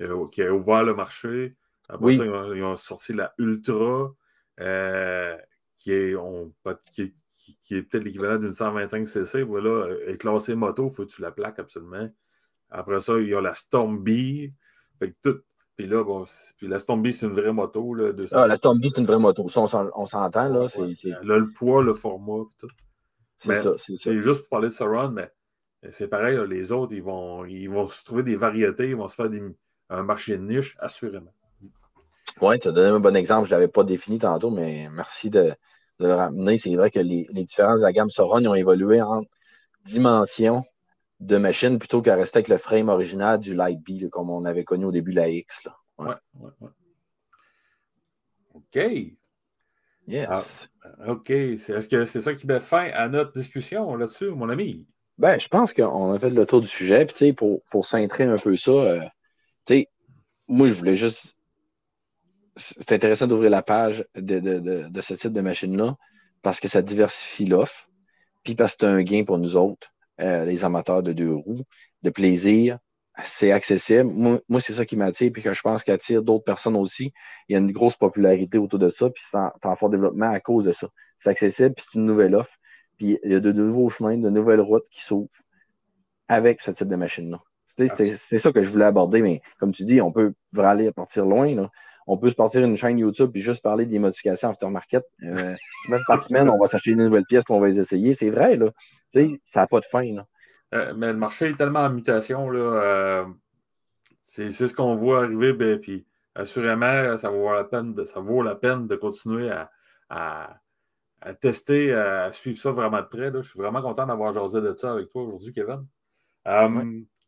euh, 0.00 0.26
qui 0.28 0.42
a 0.42 0.52
ouvert 0.52 0.84
le 0.84 0.94
marché. 0.94 1.56
Après 1.88 2.14
ça, 2.14 2.24
ils 2.24 2.62
ont, 2.62 2.76
sorti 2.76 3.12
la 3.12 3.34
Ultra, 3.38 4.12
euh, 4.60 5.36
qui 5.76 5.92
est, 5.92 6.16
qui, 7.62 7.76
est 7.76 7.82
peut-être 7.82 8.04
l'équivalent 8.04 8.38
d'une 8.38 8.50
125cc. 8.50 9.42
Voilà, 9.42 9.94
est 10.06 10.16
classée 10.16 10.54
moto, 10.54 10.88
il 10.88 10.94
faut 10.94 11.06
que 11.06 11.12
tu 11.12 11.22
la 11.22 11.30
plaques 11.30 11.58
absolument. 11.58 12.08
Après 12.70 13.00
ça, 13.00 13.18
il 13.18 13.28
y 13.28 13.34
a 13.34 13.40
la 13.40 13.54
Storm 13.54 14.02
B. 14.02 14.50
Fait 14.98 15.14
tout. 15.22 15.40
Puis 15.76 15.86
là, 15.86 16.04
bon, 16.04 16.24
puis 16.56 16.68
la 16.68 16.78
Storm 16.78 17.04
c'est 17.10 17.26
une 17.26 17.32
vraie 17.32 17.52
moto. 17.52 17.94
Là, 17.94 18.12
ah, 18.32 18.46
la 18.46 18.56
Storm 18.56 18.78
c'est 18.80 19.00
une 19.00 19.06
vraie 19.06 19.18
moto. 19.18 19.44
on 19.44 19.48
s'entend. 19.48 19.82
Là, 20.48 20.66
là, 20.66 21.38
le 21.38 21.50
poids, 21.50 21.82
le 21.82 21.94
format, 21.94 22.44
tout. 22.58 22.68
C'est 23.38 23.60
ça. 23.60 23.74
C'est 23.78 24.20
juste 24.20 24.42
pour 24.42 24.48
parler 24.50 24.68
de 24.68 24.72
Surround, 24.72 25.12
mais 25.12 25.30
c'est 25.90 26.08
pareil, 26.08 26.38
les 26.48 26.72
autres, 26.72 26.94
ils 26.94 27.02
vont, 27.02 27.44
ils 27.44 27.68
vont 27.68 27.86
se 27.86 28.04
trouver 28.04 28.22
des 28.22 28.36
variétés, 28.36 28.90
ils 28.90 28.96
vont 28.96 29.08
se 29.08 29.16
faire 29.16 29.28
un 29.90 30.02
marché 30.02 30.36
de 30.36 30.42
niche, 30.42 30.76
assurément. 30.78 31.32
Oui, 32.40 32.58
tu 32.58 32.68
as 32.68 32.72
donné 32.72 32.88
un 32.88 33.00
bon 33.00 33.14
exemple. 33.14 33.48
Je 33.48 33.54
ne 33.54 33.60
l'avais 33.60 33.70
pas 33.70 33.84
défini 33.84 34.18
tantôt, 34.18 34.50
mais 34.50 34.88
merci 34.90 35.30
de, 35.30 35.54
le 35.98 36.12
ramener. 36.12 36.58
C'est 36.58 36.74
vrai 36.74 36.90
que 36.90 36.98
les, 36.98 37.26
différences 37.32 37.78
de 37.78 37.82
la 37.82 37.92
gamme 37.92 38.10
Sauron 38.10 38.44
ont 38.46 38.54
évolué 38.54 39.00
en 39.00 39.22
dimension 39.84 40.64
de 41.20 41.36
machine 41.36 41.78
plutôt 41.78 42.02
qu'à 42.02 42.16
rester 42.16 42.38
avec 42.38 42.48
le 42.48 42.58
frame 42.58 42.88
original 42.88 43.38
du 43.38 43.54
Light 43.54 43.80
B, 43.80 44.08
comme 44.10 44.30
on 44.30 44.44
avait 44.44 44.64
connu 44.64 44.84
au 44.84 44.92
début 44.92 45.12
de 45.12 45.16
la 45.16 45.28
X. 45.28 45.62
Oui. 45.98 46.14
OK. 48.54 48.78
Yes. 50.06 50.68
Ah, 50.82 51.10
OK. 51.10 51.30
Est-ce 51.30 51.88
que 51.88 52.04
c'est 52.06 52.20
ça 52.20 52.34
qui 52.34 52.46
met 52.46 52.60
fin 52.60 52.90
à 52.92 53.08
notre 53.08 53.32
discussion 53.32 53.94
là-dessus, 53.96 54.30
mon 54.30 54.48
ami? 54.48 54.86
Ben, 55.16 55.38
je 55.38 55.48
pense 55.48 55.72
qu'on 55.72 56.12
a 56.12 56.18
fait 56.18 56.30
le 56.30 56.44
tour 56.44 56.60
du 56.60 56.66
sujet. 56.66 57.06
Puis, 57.06 57.32
pour, 57.32 57.62
pour 57.70 57.86
centrer 57.86 58.24
un 58.24 58.36
peu 58.36 58.56
ça, 58.56 58.72
euh, 58.72 59.00
moi, 60.48 60.68
je 60.68 60.74
voulais 60.74 60.96
juste 60.96 61.34
c'est 62.56 62.92
intéressant 62.92 63.26
d'ouvrir 63.26 63.50
la 63.50 63.62
page 63.62 64.04
de, 64.14 65.00
ce 65.00 65.14
type 65.14 65.32
de 65.32 65.40
machine-là 65.40 65.96
parce 66.42 66.60
que 66.60 66.68
ça 66.68 66.82
diversifie 66.82 67.46
l'offre, 67.46 67.88
puis 68.42 68.54
parce 68.54 68.76
que 68.76 68.78
c'est 68.80 68.86
un 68.86 69.02
gain 69.02 69.24
pour 69.24 69.38
nous 69.38 69.56
autres, 69.56 69.93
euh, 70.20 70.44
les 70.44 70.64
amateurs 70.64 71.02
de 71.02 71.12
deux 71.12 71.32
roues, 71.32 71.62
de 72.02 72.10
plaisir. 72.10 72.78
C'est 73.24 73.52
accessible. 73.52 74.10
Moi, 74.12 74.60
c'est 74.60 74.72
ça 74.72 74.84
qui 74.84 74.96
m'attire, 74.96 75.30
puis 75.32 75.42
que 75.42 75.52
je 75.52 75.62
pense 75.62 75.84
qu'attire 75.84 76.22
d'autres 76.22 76.44
personnes 76.44 76.74
aussi. 76.74 77.12
Il 77.48 77.52
y 77.52 77.56
a 77.56 77.60
une 77.60 77.70
grosse 77.70 77.96
popularité 77.96 78.58
autour 78.58 78.80
de 78.80 78.88
ça, 78.88 79.08
puis 79.08 79.22
c'est 79.24 79.38
en, 79.38 79.76
fort 79.76 79.88
développement 79.88 80.30
à 80.30 80.40
cause 80.40 80.64
de 80.64 80.72
ça. 80.72 80.88
C'est 81.16 81.30
accessible, 81.30 81.74
puis 81.74 81.84
c'est 81.88 81.98
une 81.98 82.06
nouvelle 82.06 82.34
offre. 82.34 82.56
Puis 82.96 83.18
il 83.24 83.30
y 83.30 83.34
a 83.34 83.40
de, 83.40 83.52
nouveaux 83.52 83.88
chemins, 83.88 84.16
de 84.16 84.30
nouvelles 84.30 84.60
routes 84.60 84.86
qui 84.90 85.02
s'ouvrent 85.04 85.28
avec 86.26 86.60
ce 86.60 86.72
type 86.72 86.88
de 86.88 86.96
machine-là. 86.96 87.40
C'est 87.76 88.38
ça 88.38 88.52
que 88.52 88.62
je 88.62 88.70
voulais 88.70 88.84
aborder, 88.84 89.20
mais 89.20 89.40
comme 89.58 89.72
tu 89.72 89.84
dis, 89.84 90.00
on 90.00 90.10
peut 90.10 90.34
aller 90.56 90.90
partir 90.92 91.24
loin. 91.24 91.54
Là 91.54 91.70
on 92.06 92.18
peut 92.18 92.30
se 92.30 92.34
partir 92.34 92.62
une 92.62 92.76
chaîne 92.76 92.98
YouTube 92.98 93.30
et 93.34 93.40
juste 93.40 93.62
parler 93.62 93.86
des 93.86 93.98
modifications 93.98 94.50
aftermarket. 94.50 95.04
Euh, 95.22 95.54
semaine 95.86 96.02
par 96.06 96.22
semaine, 96.22 96.50
on 96.50 96.58
va 96.58 96.66
s'acheter 96.66 96.90
une 96.90 97.04
nouvelle 97.04 97.24
pièce 97.24 97.44
et 97.48 97.52
on 97.52 97.60
va 97.60 97.68
les 97.68 97.80
essayer. 97.80 98.14
C'est 98.14 98.30
vrai, 98.30 98.56
là. 98.56 98.70
Tu 99.12 99.28
sais, 99.28 99.40
ça 99.44 99.60
n'a 99.60 99.66
pas 99.66 99.80
de 99.80 99.84
fin, 99.84 100.04
là. 100.12 100.94
mais 100.94 101.12
le 101.12 101.18
marché 101.18 101.50
est 101.50 101.56
tellement 101.56 101.80
en 101.80 101.90
mutation. 101.90 102.50
Là, 102.50 103.26
c'est 104.20 104.50
ce 104.50 104.74
qu'on 104.74 104.96
voit 104.96 105.24
arriver. 105.24 105.52
Ben, 105.52 105.78
puis 105.78 106.06
assurément, 106.34 107.16
ça 107.16 107.30
vaut 107.30 107.52
la 107.52 107.64
peine 107.64 107.94
de, 107.94 108.04
ça 108.04 108.20
vaut 108.20 108.42
la 108.42 108.54
peine 108.54 108.86
de 108.86 108.96
continuer 108.96 109.50
à, 110.10 110.60
tester, 111.40 111.92
à 111.94 112.32
suivre 112.32 112.58
ça 112.58 112.72
vraiment 112.72 113.00
de 113.00 113.06
près. 113.06 113.32
Je 113.34 113.48
suis 113.48 113.58
vraiment 113.58 113.82
content 113.82 114.06
d'avoir 114.06 114.32
jasé 114.32 114.60
de 114.60 114.74
ça 114.74 114.92
avec 114.92 115.08
toi 115.10 115.22
aujourd'hui, 115.22 115.52
Kevin. 115.52 115.86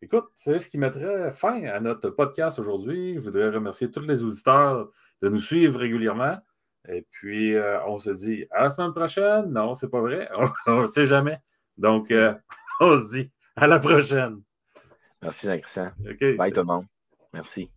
Écoute, 0.03 0.27
c'est 0.35 0.59
ce 0.59 0.69
qui 0.69 0.79
mettrait 0.79 1.33
fin 1.33 1.65
à 1.65 1.81
notre 1.81 2.11
podcast 2.11 2.59
aujourd'hui. 2.59 3.15
Je 3.15 3.21
voudrais 3.21 3.49
remercier 3.49 3.91
tous 3.91 4.01
les 4.01 4.23
auditeurs 4.23 4.91
de 5.23 5.29
nous 5.29 5.41
suivre 5.41 5.81
régulièrement. 5.81 6.37
Et 6.89 7.07
puis, 7.11 7.55
euh, 7.55 7.83
on 7.87 7.99
se 7.99 8.11
dit 8.11 8.47
à 8.51 8.65
la 8.65 8.71
semaine 8.71 8.93
prochaine. 8.93 9.53
Non, 9.53 9.75
c'est 9.75 9.89
pas 9.89 10.01
vrai. 10.01 10.29
On 10.67 10.83
ne 10.83 10.87
sait 10.87 11.07
jamais. 11.07 11.39
Donc, 11.79 12.11
euh, 12.11 12.35
on 12.81 12.99
se 12.99 13.11
dit 13.13 13.31
à 13.57 13.67
la 13.67 13.79
prochaine. 13.79 14.43
Merci, 15.23 15.47
Jean-Christian. 15.47 15.93
Bye 16.37 16.53
tout 16.53 16.61
le 16.61 16.65
monde. 16.65 16.87
Merci. 17.33 17.71